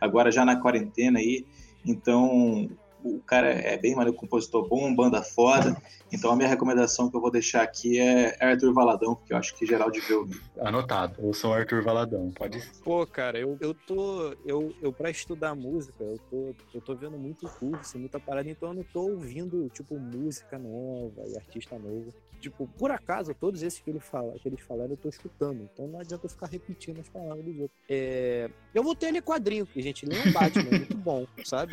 agora 0.00 0.30
já 0.30 0.44
na 0.44 0.56
quarentena 0.56 1.18
aí. 1.20 1.46
Então, 1.84 2.68
o 3.04 3.20
cara 3.20 3.48
é 3.48 3.76
bem 3.76 3.94
maneiro, 3.94 4.16
compositor 4.16 4.66
bom, 4.66 4.94
banda 4.94 5.22
foda. 5.22 5.76
Então, 6.10 6.30
a 6.30 6.36
minha 6.36 6.48
recomendação 6.48 7.10
que 7.10 7.16
eu 7.16 7.20
vou 7.20 7.30
deixar 7.30 7.62
aqui 7.62 7.98
é 8.00 8.34
Arthur 8.40 8.72
Valadão, 8.72 9.14
que 9.14 9.32
eu 9.32 9.36
acho 9.36 9.54
que 9.54 9.66
geral 9.66 9.90
devia 9.90 10.18
ouvir. 10.18 10.40
Anotado. 10.58 11.16
Eu 11.18 11.34
sou 11.34 11.50
o 11.50 11.54
Arthur 11.54 11.82
Valadão, 11.82 12.30
pode 12.30 12.60
ser. 12.60 12.82
Pô, 12.82 13.06
cara, 13.06 13.38
eu, 13.38 13.58
eu 13.60 13.74
tô. 13.74 14.34
Eu, 14.46 14.74
eu 14.80 14.92
pra 14.92 15.10
estudar 15.10 15.54
música, 15.54 16.02
eu 16.02 16.18
tô, 16.30 16.54
eu 16.72 16.80
tô 16.80 16.94
vendo 16.94 17.18
muito 17.18 17.46
curso, 17.48 17.98
muita 17.98 18.18
parada, 18.18 18.48
então 18.48 18.70
eu 18.70 18.74
não 18.76 18.84
tô 18.84 19.02
ouvindo, 19.02 19.68
tipo, 19.68 19.98
música 19.98 20.58
nova 20.58 21.22
e 21.26 21.36
artista 21.36 21.78
novo. 21.78 22.14
Tipo, 22.44 22.68
por 22.78 22.90
acaso, 22.90 23.32
todos 23.34 23.62
esses 23.62 23.80
que, 23.80 23.88
ele 23.88 24.00
fala, 24.00 24.34
que 24.38 24.46
eles 24.46 24.60
falaram, 24.60 24.90
eu 24.90 24.96
tô 24.98 25.08
escutando. 25.08 25.62
Então 25.72 25.88
não 25.88 25.98
adianta 25.98 26.26
eu 26.26 26.30
ficar 26.30 26.46
repetindo 26.46 27.00
as 27.00 27.08
palavras 27.08 27.42
dos 27.42 27.58
outros. 27.58 27.80
É, 27.88 28.50
eu 28.74 28.82
vou 28.82 28.94
ter 28.94 29.10
ler 29.10 29.22
quadrinho, 29.22 29.64
porque, 29.64 29.80
gente, 29.80 30.04
lê 30.04 30.14
um 30.18 30.30
Batman, 30.30 30.68
é 30.68 30.78
muito 30.78 30.96
bom, 30.98 31.26
sabe? 31.42 31.72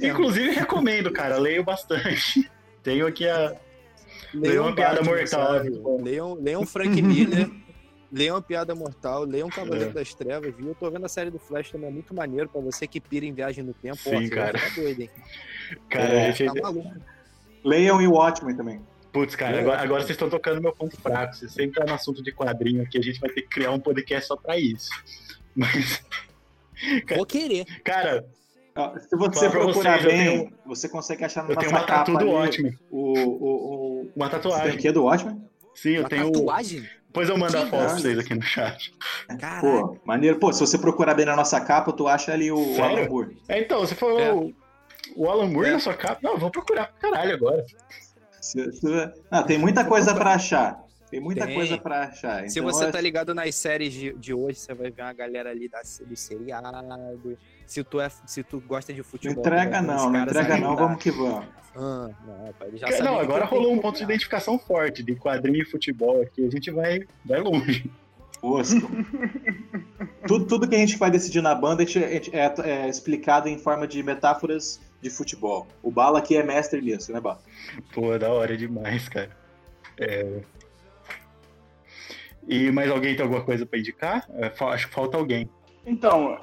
É. 0.00 0.08
Inclusive, 0.08 0.50
recomendo, 0.52 1.12
cara, 1.12 1.38
leio 1.38 1.64
bastante. 1.64 2.48
Tenho 2.84 3.04
aqui 3.06 3.28
a. 3.28 3.56
Leiam 4.32 4.66
uma 4.66 4.74
piada 4.76 5.02
mortal. 5.02 5.50
Leiam, 6.00 6.34
leiam 6.34 6.64
Frank 6.64 7.02
Miller. 7.02 7.50
Leiam 8.14 8.42
Piada 8.42 8.74
Mortal, 8.74 9.24
leiam 9.24 9.48
Cavaleiro 9.48 9.88
É. 9.88 9.92
das 9.94 10.14
Trevas, 10.14 10.54
viu? 10.54 10.68
Eu 10.68 10.74
tô 10.74 10.90
vendo 10.90 11.06
a 11.06 11.08
série 11.08 11.30
do 11.30 11.38
Flash 11.38 11.70
também, 11.70 11.88
é 11.88 11.90
muito 11.90 12.14
maneiro 12.14 12.46
pra 12.46 12.60
você 12.60 12.86
que 12.86 13.00
pira 13.00 13.24
em 13.24 13.32
viagem 13.32 13.64
no 13.64 13.72
tempo. 13.72 13.96
Sim, 13.96 14.14
ó, 14.14 14.20
você 14.20 14.28
cara. 14.28 14.58
Ficar 14.58 14.82
doido, 14.82 15.00
hein? 15.00 15.10
Cara, 15.88 16.04
É, 16.12 16.28
a 16.28 16.30
gente. 16.30 16.54
Tá 16.54 16.60
maluco. 16.60 16.92
Leiam 17.64 18.02
e 18.02 18.06
o 18.06 18.12
Watchmen 18.12 18.54
também. 18.54 18.82
Putz, 19.12 19.34
cara, 19.36 19.58
agora, 19.60 19.80
agora 19.82 20.00
vocês 20.00 20.12
estão 20.12 20.30
tocando 20.30 20.60
meu 20.62 20.72
ponto 20.72 20.98
fraco. 21.00 21.34
Se 21.36 21.48
sempre 21.48 21.78
tá 21.80 21.84
no 21.86 21.94
assunto 21.94 22.22
de 22.22 22.32
quadrinho 22.32 22.82
aqui, 22.82 22.98
a 22.98 23.02
gente 23.02 23.20
vai 23.20 23.28
ter 23.30 23.42
que 23.42 23.48
criar 23.48 23.70
um 23.72 23.78
podcast 23.80 24.26
só 24.28 24.36
pra 24.36 24.58
isso. 24.58 24.88
Mas, 25.54 26.02
Vou 27.14 27.26
querer. 27.26 27.64
cara, 27.84 28.24
Se 29.08 29.14
você 29.16 29.50
procurar 29.50 29.98
vocês, 30.00 30.04
eu 30.04 30.10
bem, 30.10 30.38
tenho- 30.48 30.52
você 30.66 30.88
consegue 30.88 31.24
achar 31.24 31.44
na 31.44 31.50
eu 31.50 31.56
tenho 31.56 31.70
nossa 31.70 31.84
uma 31.84 31.86
tatu 31.86 32.16
do 32.16 32.30
Watchmen. 32.30 32.78
O, 32.90 33.12
o, 33.18 33.44
o... 34.04 34.10
Uma 34.16 34.26
Você 34.26 34.32
tatuagem. 34.32 34.78
que 34.78 34.90
do 34.92 35.04
Watchmen? 35.04 35.42
Sim, 35.74 35.90
eu 35.90 36.00
Uma 36.02 36.08
tenho. 36.08 36.32
tatuagem? 36.32 36.88
Depois 37.06 37.28
eu 37.28 37.36
mando 37.36 37.58
a 37.58 37.64
Que 37.64 37.70
foto 37.70 37.84
pra 37.84 37.88
vocês 37.98 38.18
aqui 38.18 38.34
no 38.34 38.40
chat. 38.42 38.94
Caraca. 39.38 39.60
Pô, 39.60 39.98
maneiro. 40.06 40.38
Pô, 40.38 40.50
se 40.52 40.60
você 40.60 40.78
procurar 40.78 41.12
bem 41.14 41.26
na 41.26 41.36
nossa 41.36 41.60
capa, 41.60 41.92
tu 41.92 42.08
acha 42.08 42.32
ali 42.32 42.50
o 42.50 42.74
Sério? 42.74 42.82
Alan 42.98 43.08
Moore. 43.10 43.36
É, 43.48 43.60
então, 43.60 43.80
você 43.80 43.94
falou 43.94 44.18
É. 44.18 44.32
o- 44.32 44.54
o 45.14 45.30
Alan 45.30 45.48
Moore 45.48 45.68
É. 45.68 45.72
na 45.72 45.78
sua 45.78 45.92
capa? 45.94 46.18
Não, 46.22 46.32
eu 46.32 46.38
vou 46.38 46.50
procurar 46.50 46.86
pra 46.86 47.10
caralho 47.10 47.34
agora. 47.34 47.62
Se- 48.42 48.72
se- 48.72 49.12
Ah, 49.30 49.42
tem 49.42 49.56
muita 49.58 49.84
coisa 49.84 50.14
pra 50.14 50.34
achar. 50.34 50.82
Tem 51.10 51.20
muita 51.20 51.46
Tem. 51.46 51.54
coisa 51.54 51.76
pra 51.78 52.04
achar. 52.04 52.48
Se 52.48 52.58
Então, 52.58 52.70
você 52.72 52.86
é- 52.86 52.90
tá 52.90 53.00
ligado 53.00 53.34
nas 53.34 53.54
séries 53.54 53.92
de, 53.92 54.12
de 54.14 54.32
hoje, 54.34 54.58
você 54.58 54.72
vai 54.74 54.90
ver 54.90 55.02
uma 55.02 55.12
galera 55.12 55.50
ali 55.50 55.68
da, 55.68 55.80
do 56.06 56.16
seriado. 56.16 57.38
Se 57.66 57.84
tu, 57.84 58.00
é, 58.00 58.10
se 58.26 58.42
tu 58.42 58.60
gosta 58.60 58.92
de 58.92 58.98
Não 59.00 59.04
futebol. 59.04 59.38
entrega 59.38 59.80
tu 59.82 59.86
vai 59.86 59.96
ver 59.96 60.02
não, 60.02 60.10
não 60.10 60.22
entrega 60.22 60.56
não, 60.58 60.74
da- 60.74 60.82
vamos 60.82 61.02
que 61.02 61.10
vamos. 61.10 61.44
Ah, 61.76 62.10
não, 62.26 62.52
pai, 62.58 62.70
não, 63.02 63.18
agora 63.18 63.44
rolou 63.44 63.72
um 63.72 63.78
ponto 63.78 63.96
de 63.98 64.04
identificação 64.04 64.58
forte 64.58 65.02
de 65.02 65.14
quadrinho 65.14 65.62
e 65.62 65.64
futebol 65.64 66.20
aqui. 66.22 66.46
A 66.46 66.50
gente 66.50 66.70
vai, 66.70 67.00
vai 67.24 67.40
longe. 67.40 67.90
Oscar. 68.42 68.82
tudo, 70.26 70.46
tudo 70.46 70.68
que 70.68 70.74
a 70.74 70.78
gente 70.78 70.96
vai 70.96 71.10
decidir 71.10 71.40
na 71.42 71.54
banda 71.54 71.82
a 71.82 71.86
gente- 71.86 72.04
a 72.04 72.08
gente- 72.08 72.34
é, 72.36 72.54
é 72.64 72.88
explicado 72.88 73.48
em 73.48 73.58
forma 73.58 73.86
de 73.86 74.02
metáforas 74.02 74.80
de 75.02 75.10
futebol. 75.10 75.66
O 75.82 75.90
Bala 75.90 76.20
aqui 76.20 76.36
é 76.36 76.42
mestre 76.42 76.80
nisso, 76.80 77.12
né, 77.12 77.20
Bala? 77.20 77.42
Pô, 77.92 78.16
da 78.16 78.30
hora 78.32 78.56
demais, 78.56 79.08
cara. 79.08 79.36
É... 79.98 80.40
E 82.48 82.70
mais 82.70 82.90
alguém 82.90 83.14
tem 83.14 83.22
alguma 83.24 83.44
coisa 83.44 83.66
pra 83.66 83.78
indicar? 83.78 84.26
É, 84.34 84.52
acho 84.64 84.88
que 84.88 84.94
falta 84.94 85.16
alguém. 85.16 85.48
Então, 85.84 86.40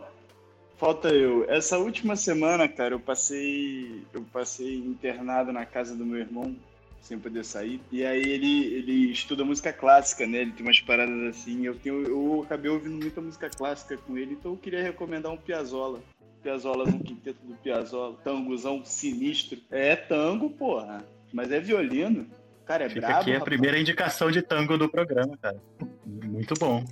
falta 0.78 1.10
eu. 1.10 1.50
Essa 1.50 1.78
última 1.78 2.16
semana, 2.16 2.68
cara, 2.68 2.94
eu 2.94 3.00
passei. 3.00 4.04
Eu 4.14 4.22
passei 4.32 4.76
internado 4.76 5.52
na 5.52 5.66
casa 5.66 5.96
do 5.96 6.06
meu 6.06 6.20
irmão, 6.20 6.56
sem 7.02 7.20
poder 7.20 7.44
sair. 7.44 7.82
E 7.92 8.06
aí 8.06 8.22
ele, 8.22 8.74
ele 8.74 9.12
estuda 9.12 9.44
música 9.44 9.74
clássica, 9.74 10.26
né? 10.26 10.40
Ele 10.40 10.52
tem 10.52 10.66
umas 10.66 10.80
paradas 10.80 11.36
assim. 11.36 11.66
Eu, 11.66 11.76
tenho, 11.76 12.04
eu 12.04 12.44
acabei 12.46 12.72
ouvindo 12.72 12.96
muita 12.96 13.20
música 13.20 13.50
clássica 13.50 13.98
com 13.98 14.18
ele, 14.18 14.34
então 14.34 14.52
eu 14.52 14.58
queria 14.58 14.82
recomendar 14.82 15.32
um 15.32 15.38
Piazzolla. 15.38 16.02
Piazzolla 16.42 16.86
no 16.86 17.00
quinteto 17.00 17.46
do 17.46 17.56
Piazzolla, 17.56 18.16
tangozão 18.24 18.84
sinistro. 18.86 19.60
É 19.70 19.96
tango, 19.96 20.50
porra. 20.50 21.06
Mas 21.34 21.52
é 21.52 21.60
violino. 21.60 22.28
Cara, 22.66 22.86
é 22.86 22.90
Fica 22.90 23.02
brabo. 23.08 23.22
aqui 23.22 23.30
a 23.32 23.34
rapaz. 23.34 23.44
primeira 23.50 23.80
indicação 23.80 24.30
de 24.32 24.42
tango 24.42 24.78
do 24.78 24.88
programa, 24.90 25.38
cara. 25.38 25.62
Muito 26.06 26.54
bom, 26.60 26.84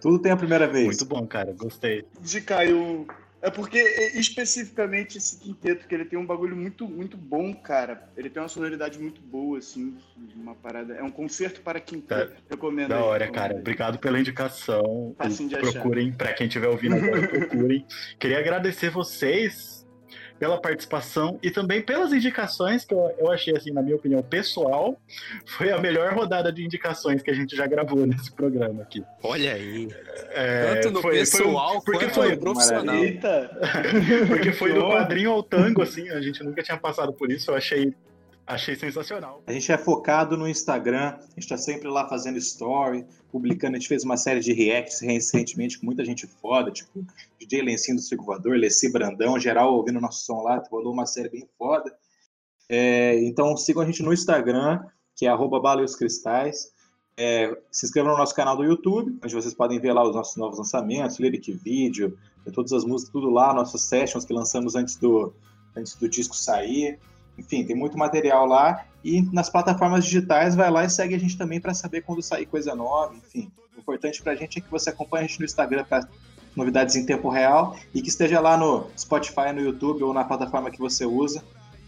Tudo 0.00 0.18
tem 0.20 0.30
a 0.30 0.36
primeira 0.36 0.66
vez. 0.66 0.86
muito 0.86 1.04
bom, 1.06 1.26
cara. 1.26 1.52
Gostei. 1.52 2.04
de 2.20 2.40
Caio. 2.40 3.06
É 3.40 3.50
porque 3.50 3.78
é, 3.78 4.18
especificamente 4.18 5.18
esse 5.18 5.38
quinteto 5.38 5.86
que 5.86 5.94
ele 5.94 6.04
tem 6.04 6.18
um 6.18 6.26
bagulho 6.26 6.56
muito 6.56 6.88
muito 6.88 7.16
bom, 7.16 7.54
cara. 7.54 8.08
Ele 8.16 8.28
tem 8.28 8.42
uma 8.42 8.48
sonoridade 8.48 8.98
muito 8.98 9.20
boa 9.20 9.58
assim, 9.58 9.96
uma 10.34 10.54
parada. 10.54 10.94
É 10.94 11.02
um 11.02 11.10
concerto 11.10 11.60
para 11.60 11.78
quinteto. 11.78 12.34
Recomendo. 12.50 12.88
Da 12.88 12.96
aí, 12.96 13.02
hora, 13.02 13.24
recomendo 13.26 13.42
cara. 13.42 13.54
aí. 13.54 13.60
Obrigado 13.60 13.98
pela 13.98 14.18
indicação. 14.18 15.14
Procurem, 15.60 16.12
pra 16.12 16.32
quem 16.32 16.46
estiver 16.46 16.68
ouvindo 16.68 16.96
agora, 16.96 17.28
procurem. 17.28 17.86
Queria 18.18 18.38
agradecer 18.38 18.90
vocês 18.90 19.77
pela 20.38 20.60
participação 20.60 21.38
e 21.42 21.50
também 21.50 21.82
pelas 21.82 22.12
indicações 22.12 22.84
que 22.84 22.94
eu, 22.94 23.12
eu 23.18 23.30
achei, 23.32 23.56
assim, 23.56 23.70
na 23.72 23.82
minha 23.82 23.96
opinião 23.96 24.22
pessoal, 24.22 24.96
foi 25.46 25.70
a 25.72 25.78
melhor 25.78 26.12
rodada 26.14 26.52
de 26.52 26.64
indicações 26.64 27.22
que 27.22 27.30
a 27.30 27.34
gente 27.34 27.56
já 27.56 27.66
gravou 27.66 28.06
nesse 28.06 28.30
programa 28.32 28.82
aqui. 28.82 29.02
Olha 29.22 29.52
aí. 29.54 29.88
É, 30.30 30.76
Tanto 30.76 30.94
no 30.94 31.02
foi- 31.02 31.26
foi 31.26 31.40
um- 31.40 31.44
pessoal 31.48 31.82
porque 31.82 32.04
quanto 32.04 32.14
foi 32.14 32.30
no 32.34 32.40
profissional. 32.40 32.94
Eita! 32.96 33.50
Porque 34.28 34.52
foi 34.52 34.72
do 34.72 34.80
quadrinho 34.88 35.30
ao 35.32 35.42
tango, 35.42 35.82
assim, 35.82 36.08
a 36.10 36.20
gente 36.20 36.42
nunca 36.44 36.62
tinha 36.62 36.76
passado 36.76 37.12
por 37.12 37.30
isso, 37.30 37.50
eu 37.50 37.54
achei, 37.56 37.92
achei 38.48 38.74
sensacional. 38.74 39.42
A 39.46 39.52
gente 39.52 39.70
é 39.70 39.76
focado 39.76 40.36
no 40.36 40.48
Instagram, 40.48 41.14
a 41.18 41.20
gente 41.20 41.40
está 41.40 41.58
sempre 41.58 41.88
lá 41.88 42.08
fazendo 42.08 42.38
story, 42.38 43.04
publicando. 43.30 43.76
A 43.76 43.78
gente 43.78 43.88
fez 43.88 44.02
uma 44.02 44.16
série 44.16 44.40
de 44.40 44.52
reacts 44.52 45.00
recentemente 45.00 45.78
com 45.78 45.86
muita 45.86 46.04
gente 46.04 46.26
foda, 46.26 46.70
tipo 46.70 47.04
DJ 47.38 47.62
Lencinho 47.62 47.96
do 47.96 48.02
Circo 48.02 48.24
Voador, 48.24 48.56
Leci 48.56 48.90
Brandão, 48.90 49.38
geral 49.38 49.74
ouvindo 49.74 50.00
nosso 50.00 50.24
som 50.24 50.42
lá, 50.42 50.62
rolou 50.70 50.92
uma 50.92 51.06
série 51.06 51.28
bem 51.28 51.46
foda. 51.58 51.94
É, 52.68 53.22
então 53.24 53.56
sigam 53.56 53.82
a 53.82 53.86
gente 53.86 54.02
no 54.02 54.12
Instagram, 54.12 54.80
que 55.14 55.26
é 55.26 55.28
arroba 55.28 55.60
Bala 55.60 55.82
e 55.82 55.84
os 55.84 55.94
Cristais. 55.94 56.72
É, 57.16 57.56
se 57.70 57.84
inscrevam 57.84 58.12
no 58.12 58.18
nosso 58.18 58.34
canal 58.34 58.56
do 58.56 58.64
YouTube, 58.64 59.18
onde 59.22 59.34
vocês 59.34 59.52
podem 59.52 59.80
ver 59.80 59.92
lá 59.92 60.08
os 60.08 60.14
nossos 60.14 60.36
novos 60.36 60.58
lançamentos, 60.58 61.18
lyric 61.18 61.52
vídeo, 61.52 62.16
todas 62.52 62.72
as 62.72 62.84
músicas, 62.84 63.12
tudo 63.12 63.28
lá, 63.28 63.52
nossas 63.52 63.82
sessions 63.82 64.24
que 64.24 64.32
lançamos 64.32 64.74
antes 64.74 64.96
do, 64.96 65.34
antes 65.76 65.94
do 65.96 66.08
disco 66.08 66.36
sair. 66.36 66.98
Enfim, 67.38 67.64
tem 67.64 67.76
muito 67.76 67.96
material 67.96 68.44
lá. 68.46 68.84
E 69.04 69.22
nas 69.32 69.48
plataformas 69.48 70.04
digitais, 70.04 70.54
vai 70.56 70.70
lá 70.70 70.84
e 70.84 70.90
segue 70.90 71.14
a 71.14 71.18
gente 71.18 71.38
também 71.38 71.60
para 71.60 71.72
saber 71.72 72.02
quando 72.02 72.20
sair 72.22 72.46
coisa 72.46 72.74
nova. 72.74 73.14
Enfim, 73.14 73.50
o 73.76 73.80
importante 73.80 74.20
para 74.22 74.32
a 74.32 74.36
gente 74.36 74.58
é 74.58 74.60
que 74.62 74.70
você 74.70 74.90
acompanhe 74.90 75.24
a 75.24 75.28
gente 75.28 75.38
no 75.38 75.44
Instagram 75.46 75.84
para 75.84 76.06
novidades 76.56 76.96
em 76.96 77.06
tempo 77.06 77.28
real 77.28 77.76
e 77.94 78.02
que 78.02 78.08
esteja 78.08 78.40
lá 78.40 78.56
no 78.56 78.90
Spotify, 78.98 79.52
no 79.54 79.60
YouTube 79.60 80.02
ou 80.02 80.12
na 80.12 80.24
plataforma 80.24 80.70
que 80.70 80.78
você 80.78 81.06
usa 81.06 81.42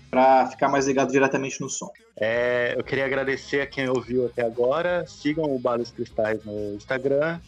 para 0.08 0.46
ficar 0.48 0.68
mais 0.68 0.86
ligado 0.86 1.10
diretamente 1.12 1.60
no 1.60 1.68
som. 1.68 1.90
É, 2.16 2.74
eu 2.76 2.82
queria 2.84 3.04
agradecer 3.04 3.60
a 3.60 3.66
quem 3.66 3.88
ouviu 3.88 4.26
até 4.26 4.44
agora. 4.44 5.04
Sigam 5.06 5.44
o 5.44 5.58
Balos 5.58 5.90
Cristais 5.90 6.44
no 6.44 6.74
Instagram, 6.74 7.38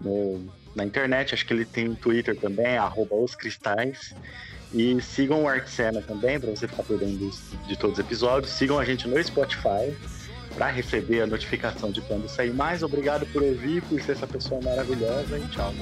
no- 0.00 0.46
na 0.74 0.84
internet, 0.84 1.34
acho 1.34 1.44
que 1.46 1.52
ele 1.52 1.64
tem 1.64 1.92
Twitter 1.94 2.36
também, 2.38 2.76
arroba 2.76 3.14
os 3.16 3.34
cristais. 3.34 4.14
E 4.72 5.00
sigam 5.00 5.42
o 5.42 5.48
Artsena 5.48 6.02
também, 6.02 6.40
para 6.40 6.50
você 6.50 6.66
ficar 6.66 6.82
por 6.82 6.98
dentro 6.98 7.30
de 7.66 7.76
todos 7.76 7.98
os 7.98 8.04
episódios. 8.04 8.52
Sigam 8.52 8.78
a 8.78 8.84
gente 8.84 9.06
no 9.06 9.22
Spotify 9.22 9.94
para 10.54 10.70
receber 10.70 11.22
a 11.22 11.26
notificação 11.26 11.90
de 11.90 12.00
quando 12.02 12.28
sair 12.28 12.52
mais. 12.52 12.82
Obrigado 12.82 13.26
por 13.26 13.42
ouvir, 13.42 13.82
por 13.82 14.00
ser 14.00 14.12
essa 14.12 14.26
pessoa 14.26 14.60
maravilhosa 14.62 15.38
e 15.38 15.46
tchau. 15.48 15.74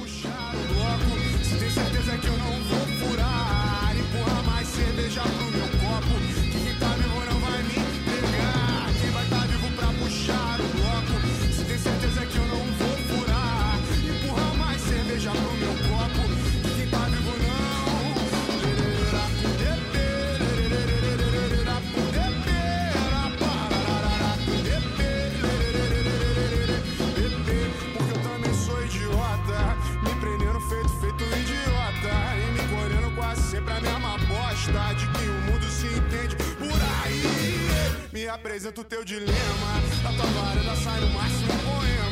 Apresenta 38.34 38.80
o 38.80 38.84
teu 38.84 39.04
dilema. 39.04 39.32
Da 40.02 40.12
tua 40.12 40.26
varanda 40.26 40.76
sai 40.76 41.00
no 41.00 41.08
máximo 41.10 41.52
um 41.52 41.58
poema. 41.58 42.11